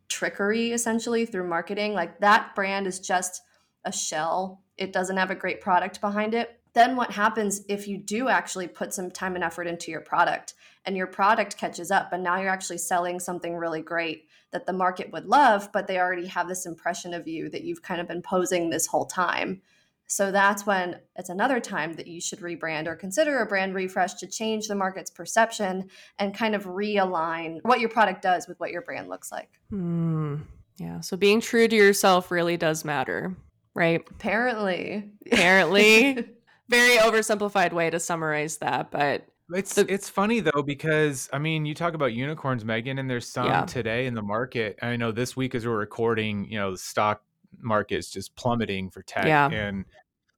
trickery 0.09 0.73
essentially 0.73 1.25
through 1.25 1.47
marketing, 1.47 1.93
like 1.93 2.19
that 2.19 2.53
brand 2.55 2.87
is 2.87 2.99
just 2.99 3.41
a 3.85 3.91
shell 3.93 4.64
it 4.77 4.93
doesn't 4.93 5.17
have 5.17 5.31
a 5.31 5.35
great 5.35 5.61
product 5.61 6.01
behind 6.01 6.33
it, 6.33 6.59
then 6.73 6.95
what 6.97 7.11
happens 7.11 7.63
if 7.69 7.87
you 7.87 7.97
do 7.97 8.27
actually 8.27 8.67
put 8.67 8.93
some 8.93 9.09
time 9.09 9.35
and 9.35 9.43
effort 9.43 9.65
into 9.65 9.91
your 9.91 10.01
product 10.01 10.53
and 10.85 10.97
your 10.97 11.07
product 11.07 11.57
catches 11.57 11.89
up 11.89 12.11
and 12.11 12.21
now 12.21 12.39
you're 12.39 12.49
actually 12.49 12.77
selling 12.77 13.19
something 13.19 13.55
really 13.55 13.81
great 13.81 14.27
that 14.51 14.65
the 14.65 14.73
market 14.73 15.11
would 15.11 15.25
love, 15.25 15.69
but 15.71 15.87
they 15.87 15.97
already 15.97 16.27
have 16.27 16.47
this 16.47 16.65
impression 16.65 17.13
of 17.13 17.27
you 17.27 17.49
that 17.49 17.63
you've 17.63 17.81
kind 17.81 18.01
of 18.01 18.07
been 18.07 18.21
posing 18.21 18.69
this 18.69 18.87
whole 18.87 19.05
time. 19.05 19.61
So 20.07 20.31
that's 20.31 20.65
when 20.65 20.99
it's 21.15 21.29
another 21.29 21.59
time 21.59 21.93
that 21.93 22.07
you 22.07 22.21
should 22.21 22.39
rebrand 22.39 22.87
or 22.87 22.95
consider 22.95 23.39
a 23.39 23.45
brand 23.45 23.73
refresh 23.73 24.13
to 24.15 24.27
change 24.27 24.67
the 24.67 24.75
market's 24.75 25.09
perception 25.09 25.89
and 26.19 26.37
kind 26.37 26.53
of 26.53 26.65
realign 26.65 27.59
what 27.63 27.79
your 27.79 27.89
product 27.89 28.21
does 28.21 28.47
with 28.47 28.59
what 28.59 28.71
your 28.71 28.81
brand 28.81 29.09
looks 29.09 29.31
like. 29.31 29.49
Hmm. 29.69 30.35
Yeah. 30.77 30.99
So 30.99 31.15
being 31.15 31.39
true 31.39 31.67
to 31.67 31.75
yourself 31.75 32.31
really 32.31 32.57
does 32.57 32.85
matter 32.85 33.35
right? 33.75 34.01
Apparently. 34.09 35.11
Apparently. 35.31 36.25
Very 36.69 36.97
oversimplified 36.97 37.73
way 37.73 37.91
to 37.91 37.99
summarize 37.99 38.57
that, 38.57 38.89
but 38.89 39.27
it's 39.53 39.75
the, 39.75 39.85
it's 39.91 40.09
funny 40.09 40.39
though 40.39 40.63
because 40.63 41.29
I 41.31 41.37
mean 41.37 41.65
you 41.65 41.75
talk 41.75 41.93
about 41.93 42.13
unicorns, 42.13 42.65
Megan, 42.65 42.97
and 42.97 43.07
there's 43.07 43.27
some 43.27 43.45
yeah. 43.45 43.65
today 43.65 44.07
in 44.07 44.15
the 44.15 44.23
market. 44.23 44.79
I 44.81 44.95
know 44.95 45.11
this 45.11 45.35
week 45.35 45.53
as 45.53 45.67
we're 45.67 45.77
recording, 45.77 46.49
you 46.49 46.57
know, 46.57 46.71
the 46.71 46.77
stock 46.77 47.21
market 47.59 47.97
is 47.97 48.09
just 48.09 48.35
plummeting 48.35 48.89
for 48.89 49.03
tech, 49.03 49.27
yeah. 49.27 49.47
and 49.51 49.85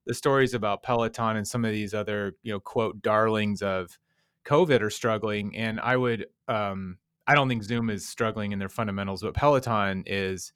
the 0.04 0.12
stories 0.12 0.52
about 0.52 0.82
Peloton 0.82 1.36
and 1.36 1.48
some 1.48 1.64
of 1.64 1.72
these 1.72 1.94
other 1.94 2.34
you 2.42 2.52
know 2.52 2.60
quote 2.60 3.00
darlings 3.00 3.62
of 3.62 3.98
COVID 4.44 4.82
are 4.82 4.90
struggling. 4.90 5.56
And 5.56 5.80
I 5.80 5.96
would 5.96 6.26
um 6.46 6.98
I 7.26 7.34
don't 7.34 7.48
think 7.48 7.62
Zoom 7.62 7.88
is 7.88 8.06
struggling 8.06 8.52
in 8.52 8.58
their 8.58 8.68
fundamentals, 8.68 9.22
but 9.22 9.32
Peloton 9.32 10.04
is 10.06 10.52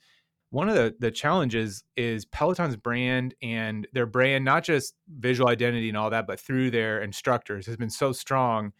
one 0.53 0.69
of 0.69 0.75
the, 0.75 0.95
the 0.99 1.11
challenges 1.11 1.83
is 1.97 2.27
Peloton's 2.27 2.77
brand 2.77 3.35
and 3.43 3.89
their 3.95 4.05
brand, 4.05 4.45
not 4.45 4.63
just 4.63 4.95
visual 5.09 5.49
identity 5.49 5.89
and 5.89 5.97
all 5.97 6.11
that, 6.11 6.27
but 6.27 6.39
through 6.39 6.71
their 6.71 7.01
instructors 7.01 7.65
has 7.65 7.79
been 7.79 7.89
so 7.89 8.13
strong. 8.13 8.71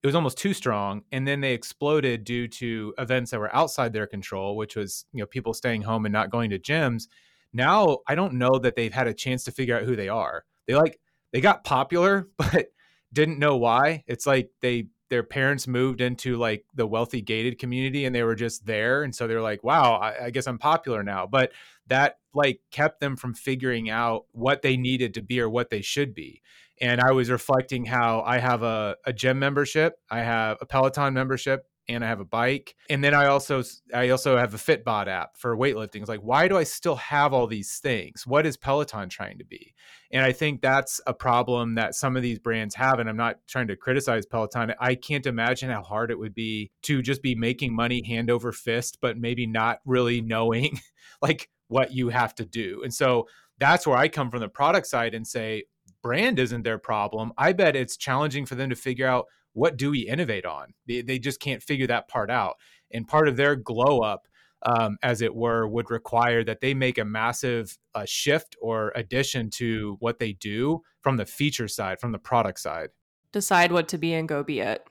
It 0.00 0.06
was 0.06 0.14
almost 0.14 0.38
too 0.38 0.54
strong. 0.54 1.02
And 1.10 1.26
then 1.26 1.40
they 1.40 1.54
exploded 1.54 2.22
due 2.22 2.46
to 2.46 2.94
events 2.98 3.32
that 3.32 3.40
were 3.40 3.54
outside 3.54 3.92
their 3.92 4.06
control, 4.06 4.56
which 4.56 4.76
was, 4.76 5.06
you 5.12 5.18
know, 5.18 5.26
people 5.26 5.52
staying 5.54 5.82
home 5.82 6.06
and 6.06 6.12
not 6.12 6.30
going 6.30 6.50
to 6.50 6.58
gyms. 6.58 7.08
Now 7.52 7.98
I 8.06 8.14
don't 8.14 8.34
know 8.34 8.56
that 8.60 8.76
they've 8.76 8.94
had 8.94 9.08
a 9.08 9.14
chance 9.14 9.42
to 9.44 9.50
figure 9.50 9.76
out 9.76 9.82
who 9.82 9.96
they 9.96 10.08
are. 10.08 10.44
They 10.68 10.76
like 10.76 11.00
they 11.32 11.40
got 11.40 11.64
popular, 11.64 12.28
but 12.36 12.68
didn't 13.12 13.40
know 13.40 13.56
why. 13.56 14.04
It's 14.06 14.24
like 14.24 14.50
they 14.60 14.86
their 15.10 15.22
parents 15.22 15.66
moved 15.66 16.00
into 16.00 16.36
like 16.36 16.64
the 16.74 16.86
wealthy 16.86 17.20
gated 17.20 17.58
community 17.58 18.04
and 18.04 18.14
they 18.14 18.22
were 18.22 18.34
just 18.34 18.66
there 18.66 19.02
and 19.02 19.14
so 19.14 19.26
they're 19.26 19.42
like 19.42 19.62
wow 19.64 19.94
I, 19.94 20.26
I, 20.26 20.30
guess 20.30 20.46
i'm 20.46 20.58
popular 20.58 21.02
now. 21.02 21.26
But 21.26 21.52
that 21.86 22.18
like 22.34 22.60
kept 22.70 23.00
them 23.00 23.16
from 23.16 23.34
figuring 23.34 23.88
out 23.88 24.26
what 24.32 24.62
they 24.62 24.76
needed 24.76 25.14
to 25.14 25.22
be 25.22 25.40
or 25.40 25.48
what 25.48 25.70
they 25.70 25.80
should 25.80 26.14
be. 26.14 26.42
And 26.80 27.00
i 27.00 27.12
was 27.12 27.30
reflecting 27.30 27.84
how 27.84 28.22
i 28.22 28.38
have 28.38 28.62
a, 28.62 28.96
a 29.04 29.12
gym 29.12 29.38
membership 29.38 29.98
i 30.10 30.20
have 30.20 30.58
a 30.60 30.66
peloton 30.66 31.14
membership 31.14 31.66
and 31.88 32.04
I 32.04 32.08
have 32.08 32.20
a 32.20 32.24
bike. 32.24 32.74
And 32.90 33.02
then 33.02 33.14
I 33.14 33.26
also 33.26 33.62
I 33.94 34.10
also 34.10 34.36
have 34.36 34.54
a 34.54 34.58
Fitbod 34.58 35.08
app 35.08 35.36
for 35.36 35.56
weightlifting. 35.56 36.00
It's 36.00 36.08
like, 36.08 36.20
why 36.20 36.48
do 36.48 36.56
I 36.56 36.64
still 36.64 36.96
have 36.96 37.32
all 37.32 37.46
these 37.46 37.78
things? 37.78 38.26
What 38.26 38.46
is 38.46 38.56
Peloton 38.56 39.08
trying 39.08 39.38
to 39.38 39.44
be? 39.44 39.74
And 40.10 40.24
I 40.24 40.32
think 40.32 40.60
that's 40.60 41.00
a 41.06 41.14
problem 41.14 41.74
that 41.76 41.94
some 41.94 42.16
of 42.16 42.22
these 42.22 42.38
brands 42.38 42.74
have. 42.74 42.98
And 42.98 43.08
I'm 43.08 43.16
not 43.16 43.36
trying 43.46 43.68
to 43.68 43.76
criticize 43.76 44.26
Peloton. 44.26 44.74
I 44.80 44.94
can't 44.94 45.26
imagine 45.26 45.70
how 45.70 45.82
hard 45.82 46.10
it 46.10 46.18
would 46.18 46.34
be 46.34 46.70
to 46.82 47.02
just 47.02 47.22
be 47.22 47.34
making 47.34 47.74
money 47.74 48.02
hand 48.06 48.30
over 48.30 48.52
fist, 48.52 48.98
but 49.00 49.16
maybe 49.16 49.46
not 49.46 49.80
really 49.84 50.20
knowing 50.28 50.80
like 51.22 51.48
what 51.68 51.92
you 51.92 52.10
have 52.10 52.34
to 52.36 52.44
do. 52.44 52.82
And 52.82 52.92
so 52.92 53.28
that's 53.58 53.86
where 53.86 53.96
I 53.96 54.08
come 54.08 54.30
from 54.30 54.40
the 54.40 54.48
product 54.48 54.86
side 54.86 55.14
and 55.14 55.26
say, 55.26 55.64
brand 56.02 56.38
isn't 56.38 56.62
their 56.62 56.78
problem. 56.78 57.32
I 57.36 57.52
bet 57.52 57.76
it's 57.76 57.96
challenging 57.96 58.46
for 58.46 58.54
them 58.54 58.70
to 58.70 58.76
figure 58.76 59.06
out 59.06 59.26
what 59.58 59.76
do 59.76 59.90
we 59.90 60.00
innovate 60.00 60.46
on? 60.46 60.72
They, 60.86 61.02
they 61.02 61.18
just 61.18 61.40
can't 61.40 61.62
figure 61.62 61.88
that 61.88 62.06
part 62.06 62.30
out. 62.30 62.56
And 62.92 63.08
part 63.08 63.26
of 63.26 63.36
their 63.36 63.56
glow 63.56 64.00
up, 64.00 64.28
um, 64.62 64.98
as 65.02 65.20
it 65.20 65.34
were, 65.34 65.66
would 65.66 65.90
require 65.90 66.44
that 66.44 66.60
they 66.60 66.74
make 66.74 66.96
a 66.96 67.04
massive 67.04 67.76
uh, 67.92 68.04
shift 68.06 68.54
or 68.62 68.92
addition 68.94 69.50
to 69.50 69.96
what 69.98 70.20
they 70.20 70.32
do 70.32 70.82
from 71.00 71.16
the 71.16 71.26
feature 71.26 71.66
side, 71.66 71.98
from 72.00 72.12
the 72.12 72.18
product 72.20 72.60
side. 72.60 72.90
Decide 73.32 73.72
what 73.72 73.88
to 73.88 73.98
be 73.98 74.14
and 74.14 74.28
go 74.28 74.44
be 74.44 74.60
it. 74.60 74.86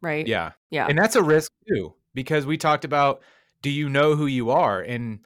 Right. 0.00 0.26
Yeah. 0.26 0.52
Yeah. 0.70 0.86
And 0.88 0.96
that's 0.96 1.16
a 1.16 1.22
risk 1.22 1.50
too, 1.68 1.94
because 2.14 2.46
we 2.46 2.56
talked 2.56 2.84
about 2.84 3.22
do 3.60 3.70
you 3.70 3.88
know 3.88 4.14
who 4.14 4.26
you 4.26 4.50
are? 4.50 4.80
And 4.80 5.20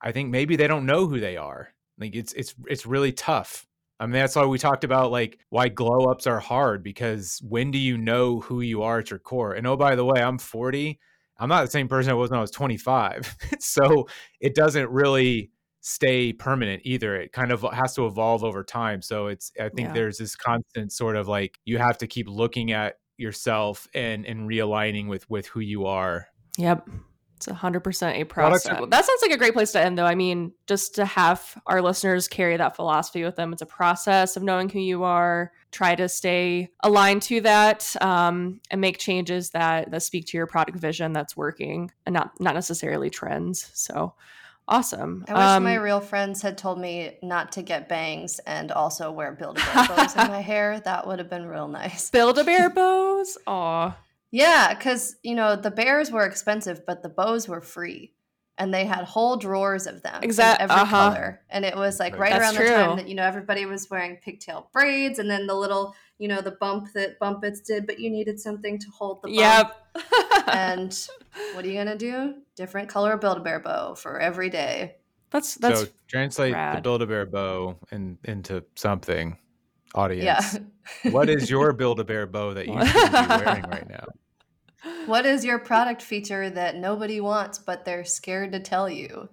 I 0.00 0.10
think 0.10 0.30
maybe 0.30 0.56
they 0.56 0.66
don't 0.66 0.86
know 0.86 1.06
who 1.06 1.20
they 1.20 1.36
are. 1.36 1.68
Like 1.96 2.16
it's 2.16 2.32
it's 2.32 2.54
it's 2.66 2.86
really 2.86 3.12
tough 3.12 3.66
I 3.98 4.06
mean, 4.06 4.12
that's 4.14 4.36
why 4.36 4.44
we 4.44 4.58
talked 4.58 4.84
about 4.84 5.10
like 5.10 5.38
why 5.48 5.68
glow 5.68 6.06
ups 6.10 6.26
are 6.26 6.40
hard 6.40 6.82
because 6.82 7.40
when 7.42 7.70
do 7.70 7.78
you 7.78 7.96
know 7.96 8.40
who 8.40 8.60
you 8.60 8.82
are 8.82 8.98
at 8.98 9.10
your 9.10 9.18
core? 9.18 9.54
And 9.54 9.66
oh, 9.66 9.76
by 9.76 9.94
the 9.96 10.04
way, 10.04 10.22
I'm 10.22 10.38
40. 10.38 10.98
I'm 11.38 11.48
not 11.48 11.64
the 11.64 11.70
same 11.70 11.88
person 11.88 12.10
I 12.10 12.14
was 12.14 12.30
when 12.30 12.38
I 12.38 12.40
was 12.42 12.50
25. 12.50 13.36
so 13.58 14.06
it 14.40 14.54
doesn't 14.54 14.90
really 14.90 15.50
stay 15.80 16.32
permanent 16.32 16.82
either. 16.84 17.16
It 17.16 17.32
kind 17.32 17.52
of 17.52 17.64
has 17.72 17.94
to 17.94 18.06
evolve 18.06 18.42
over 18.44 18.64
time. 18.64 19.00
So 19.02 19.28
it's 19.28 19.52
I 19.58 19.68
think 19.68 19.88
Yeah. 19.88 19.92
there's 19.92 20.18
this 20.18 20.34
constant 20.36 20.92
sort 20.92 21.16
of 21.16 21.28
like 21.28 21.58
you 21.64 21.78
have 21.78 21.98
to 21.98 22.06
keep 22.06 22.28
looking 22.28 22.72
at 22.72 22.96
yourself 23.18 23.86
and 23.94 24.26
and 24.26 24.48
realigning 24.48 25.08
with 25.08 25.28
with 25.30 25.46
who 25.46 25.60
you 25.60 25.86
are. 25.86 26.26
Yep. 26.58 26.88
It's 27.36 27.46
100% 27.46 28.14
a 28.14 28.24
Products 28.24 28.64
process. 28.64 28.80
are- 28.82 28.86
That 28.86 29.04
sounds 29.04 29.20
like 29.22 29.30
a 29.30 29.36
great 29.36 29.52
place 29.52 29.72
to 29.72 29.80
end, 29.80 29.98
though. 29.98 30.06
I 30.06 30.14
mean, 30.14 30.52
just 30.66 30.94
to 30.96 31.04
have 31.04 31.60
our 31.66 31.82
listeners 31.82 32.28
carry 32.28 32.56
that 32.56 32.74
philosophy 32.76 33.22
with 33.24 33.36
them. 33.36 33.52
It's 33.52 33.62
a 33.62 33.66
process 33.66 34.36
of 34.36 34.42
knowing 34.42 34.68
who 34.70 34.78
you 34.80 35.04
are. 35.04 35.52
Try 35.70 35.94
to 35.96 36.08
stay 36.08 36.70
aligned 36.82 37.20
to 37.22 37.42
that 37.42 37.94
um, 38.00 38.60
and 38.70 38.80
make 38.80 38.96
changes 38.98 39.50
that, 39.50 39.90
that 39.90 40.02
speak 40.02 40.26
to 40.28 40.36
your 40.38 40.46
product 40.46 40.78
vision 40.78 41.12
that's 41.12 41.36
working 41.36 41.90
and 42.06 42.14
not, 42.14 42.40
not 42.40 42.54
necessarily 42.54 43.10
trends. 43.10 43.70
So 43.74 44.14
awesome. 44.66 45.24
I 45.28 45.32
wish 45.34 45.42
Um, 45.42 45.64
my 45.64 45.74
real 45.74 46.00
friends 46.00 46.40
had 46.40 46.56
told 46.56 46.80
me 46.80 47.18
not 47.22 47.52
to 47.52 47.62
get 47.62 47.88
bangs 47.88 48.38
and 48.40 48.72
also 48.72 49.12
wear 49.12 49.32
Build-A-Bear 49.32 49.88
bows 49.88 50.16
in 50.16 50.28
my 50.28 50.40
hair. 50.52 50.80
That 50.80 51.06
would 51.06 51.18
have 51.18 51.28
been 51.28 51.44
real 51.46 51.68
nice. 51.68 52.08
Build 52.10 52.38
a 52.38 52.44
bear 52.44 52.70
bows. 52.80 53.36
Aw. 53.46 53.94
Yeah, 54.36 54.74
because 54.74 55.16
you 55.22 55.34
know 55.34 55.56
the 55.56 55.70
bears 55.70 56.10
were 56.10 56.24
expensive, 56.26 56.84
but 56.86 57.02
the 57.02 57.08
bows 57.08 57.48
were 57.48 57.60
free, 57.62 58.12
and 58.58 58.72
they 58.74 58.84
had 58.84 59.04
whole 59.04 59.36
drawers 59.36 59.86
of 59.86 60.02
them, 60.02 60.16
in 60.18 60.24
Exact- 60.24 60.60
every 60.60 60.76
uh-huh. 60.76 61.10
color. 61.10 61.40
And 61.48 61.64
it 61.64 61.74
was 61.74 61.98
like 61.98 62.12
Right. 62.18 62.32
right 62.32 62.40
That's 62.40 62.56
around 62.58 62.64
the 62.66 62.70
time 62.70 62.96
that 62.98 63.08
you 63.08 63.14
know 63.14 63.22
everybody 63.24 63.64
was 63.66 63.88
wearing 63.90 64.16
pigtail 64.16 64.68
braids, 64.74 65.18
and 65.18 65.30
then 65.30 65.46
the 65.46 65.54
little 65.54 65.94
you 66.18 66.28
know 66.28 66.40
the 66.42 66.50
bump 66.52 66.92
that 66.94 67.18
Bumpits 67.18 67.60
did, 67.60 67.86
but 67.86 67.98
you 67.98 68.10
needed 68.10 68.38
something 68.38 68.78
to 68.78 68.86
hold 68.90 69.22
the 69.22 69.28
bump. 69.28 69.38
Yep. 69.38 70.04
And 70.48 71.08
what 71.54 71.64
are 71.64 71.68
you 71.68 71.74
gonna 71.74 71.96
do? 71.98 72.34
Different 72.56 72.88
color 72.88 73.16
Build-A-Bear 73.16 73.60
bow 73.60 73.94
for 73.94 74.20
every 74.20 74.48
day. 74.48 74.96
that's 75.30 75.56
that's 75.56 75.80
so 75.80 75.86
translate 76.08 76.52
the. 76.54 76.80
Build 76.82 77.02
a 77.02 77.06
Bear 77.06 77.26
bow 77.26 77.76
in, 77.90 78.16
into 78.24 78.62
something. 78.74 79.36
audience. 79.94 80.24
Yeah. 80.24 80.38
Audience. 80.38 81.14
what 81.14 81.28
is 81.28 81.50
your 81.54 81.72
Build 81.72 82.00
a 82.00 82.04
Bear 82.04 82.26
bow 82.26 82.54
that 82.54 82.66
you 82.68 82.78
should 82.86 83.12
be 83.12 83.44
wearing 83.44 83.64
right 83.70 83.88
now? 83.88 84.04
What 85.06 85.26
is 85.26 85.44
your 85.44 85.58
product 85.58 86.02
feature 86.02 86.48
that 86.50 86.76
nobody 86.76 87.20
wants, 87.20 87.58
but 87.58 87.84
they're 87.84 88.04
scared 88.04 88.52
to 88.52 88.60
tell 88.60 88.88
you? 88.88 89.28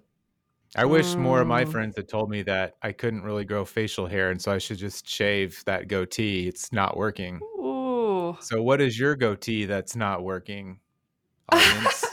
I 0.76 0.84
wish 0.86 1.16
more 1.16 1.40
of 1.40 1.46
my 1.46 1.64
Mm. 1.64 1.70
friends 1.70 1.96
had 1.96 2.08
told 2.08 2.28
me 2.30 2.42
that 2.42 2.74
I 2.82 2.90
couldn't 2.92 3.22
really 3.22 3.44
grow 3.44 3.64
facial 3.64 4.06
hair 4.08 4.30
and 4.30 4.42
so 4.42 4.50
I 4.52 4.58
should 4.58 4.78
just 4.78 5.08
shave 5.08 5.62
that 5.66 5.86
goatee. 5.86 6.48
It's 6.48 6.72
not 6.72 6.96
working. 6.96 7.40
Ooh. 7.58 8.36
So 8.40 8.60
what 8.60 8.80
is 8.80 8.98
your 8.98 9.14
goatee 9.14 9.66
that's 9.66 9.94
not 9.94 10.24
working? 10.24 10.80
Audience. 11.52 12.04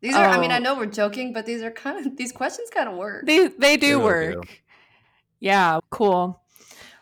These 0.00 0.14
are. 0.14 0.26
I 0.28 0.38
mean, 0.38 0.52
I 0.52 0.58
Oh. 0.58 0.60
know 0.60 0.76
we're 0.76 0.86
joking, 0.86 1.32
but 1.32 1.46
these 1.46 1.62
are 1.62 1.70
kind 1.70 2.06
of 2.06 2.16
these 2.16 2.30
questions 2.30 2.68
kind 2.70 2.88
of 2.88 2.96
work. 2.96 3.26
They 3.26 3.48
they 3.48 3.76
do 3.76 3.98
really 4.06 4.32
do. 4.32 4.38
work. 4.38 4.62
Yeah, 5.40 5.80
cool. 5.90 6.40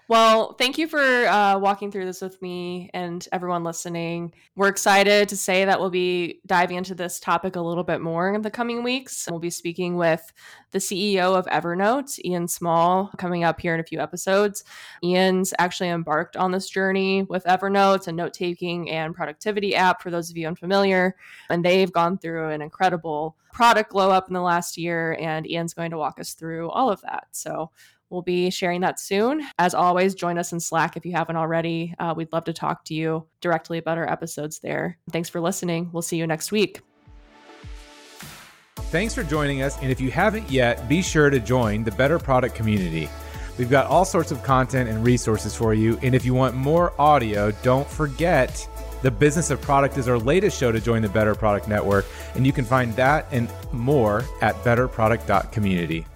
Well, 0.07 0.53
thank 0.53 0.77
you 0.77 0.87
for 0.87 1.01
uh, 1.01 1.59
walking 1.59 1.91
through 1.91 2.05
this 2.05 2.21
with 2.21 2.43
me 2.43 2.91
and 2.93 3.27
everyone 3.33 3.65
listening. 3.65 4.35
We're 4.55 4.69
excited 4.69 5.31
to 5.31 5.37
say 5.37 5.65
that 5.65 5.81
we'll 5.81 5.89
be 5.89 6.41
diving 6.47 6.77
into 6.77 6.95
this 6.95 7.19
topic 7.19 7.57
a 7.57 7.63
little 7.63 7.85
bit 7.85 8.03
more 8.03 8.35
in 8.35 8.43
the 8.43 8.51
coming 8.51 8.83
weeks. 8.83 9.27
We'll 9.31 9.41
be 9.41 9.49
speaking 9.49 9.97
with 9.97 10.31
the 10.73 10.79
CEO 10.79 11.35
of 11.35 11.47
Evernote, 11.47 12.23
Ian 12.23 12.49
Small, 12.49 13.13
coming 13.17 13.45
up 13.45 13.59
here 13.59 13.73
in 13.73 13.81
a 13.81 13.85
few 13.85 13.99
episodes. 13.99 14.63
Ian's 15.03 15.55
actually 15.59 15.89
embarked 15.89 16.37
on 16.37 16.53
this 16.53 16.69
journey 16.69 17.23
with 17.23 17.45
Evernote, 17.45 18.07
a 18.07 18.13
note 18.13 18.35
taking 18.35 18.91
and 18.91 19.15
productivity 19.15 19.75
app 19.75 20.03
for 20.03 20.11
those 20.11 20.29
of 20.29 20.37
you 20.37 20.47
unfamiliar. 20.47 21.17
And 21.49 21.65
they've 21.65 21.91
gone 21.91 22.19
through 22.19 22.51
an 22.51 22.61
incredible 22.61 23.37
product 23.55 23.91
glow 23.91 24.11
up 24.11 24.27
in 24.29 24.35
the 24.35 24.43
last 24.43 24.77
year. 24.77 25.17
And 25.19 25.49
Ian's 25.49 25.73
going 25.73 25.93
to 25.93 25.97
walk 25.97 26.21
us 26.21 26.35
through 26.35 26.69
all 26.71 26.91
of 26.91 27.01
that. 27.03 27.29
So 27.31 27.71
we'll 28.15 28.23
be 28.23 28.49
sharing 28.49 28.81
that 28.81 28.99
soon. 28.99 29.43
As 29.59 29.75
always, 29.75 30.15
join 30.15 30.39
us 30.39 30.53
in 30.53 30.61
Slack 30.61 30.97
if 30.97 31.05
you 31.05 31.13
haven't 31.13 31.37
already. 31.37 31.95
Uh, 31.99 32.15
we'd 32.17 32.33
love 32.33 32.45
to 32.45 32.53
talk 32.53 32.85
to 32.87 32.95
you 32.95 33.27
directly 33.41 33.77
about 33.77 33.99
our 33.99 34.11
episodes 34.11 34.61
there. 34.61 34.97
Thanks 35.11 35.29
for 35.29 35.41
listening. 35.41 35.91
We'll 35.93 36.03
see 36.03 36.17
you 36.17 36.27
next 36.27 36.53
week. 36.53 36.81
Thanks 38.77 39.15
for 39.15 39.25
joining 39.25 39.63
us. 39.63 39.77
And 39.83 39.91
if 39.91 40.01
you 40.01 40.11
haven't 40.11 40.49
yet, 40.51 40.89
be 40.89 41.03
sure 41.03 41.29
to 41.29 41.41
join 41.41 41.83
the 41.83 41.91
Better 41.91 42.19
Product 42.19 42.55
community. 42.55 43.11
We've 43.59 43.71
got 43.71 43.87
all 43.87 44.05
sorts 44.05 44.31
of 44.31 44.43
content 44.43 44.89
and 44.89 45.05
resources 45.05 45.55
for 45.55 45.75
you. 45.75 45.99
And 46.03 46.15
if 46.15 46.25
you 46.25 46.35
want 46.35 46.55
more 46.55 46.99
audio, 47.01 47.51
don't 47.63 47.89
forget 47.89 48.69
the 49.03 49.11
Business 49.11 49.51
of 49.51 49.61
Product 49.61 49.99
is 49.99 50.09
our 50.09 50.19
latest 50.19 50.59
show 50.59 50.73
to 50.73 50.81
join 50.81 51.03
the 51.03 51.09
Better 51.09 51.35
Product 51.35 51.69
Network. 51.69 52.07
And 52.35 52.47
you 52.47 52.53
can 52.53 52.65
find 52.65 52.95
that 52.97 53.27
and 53.31 53.49
more 53.73 54.25
at 54.41 54.55
betterproduct.community. 54.65 56.07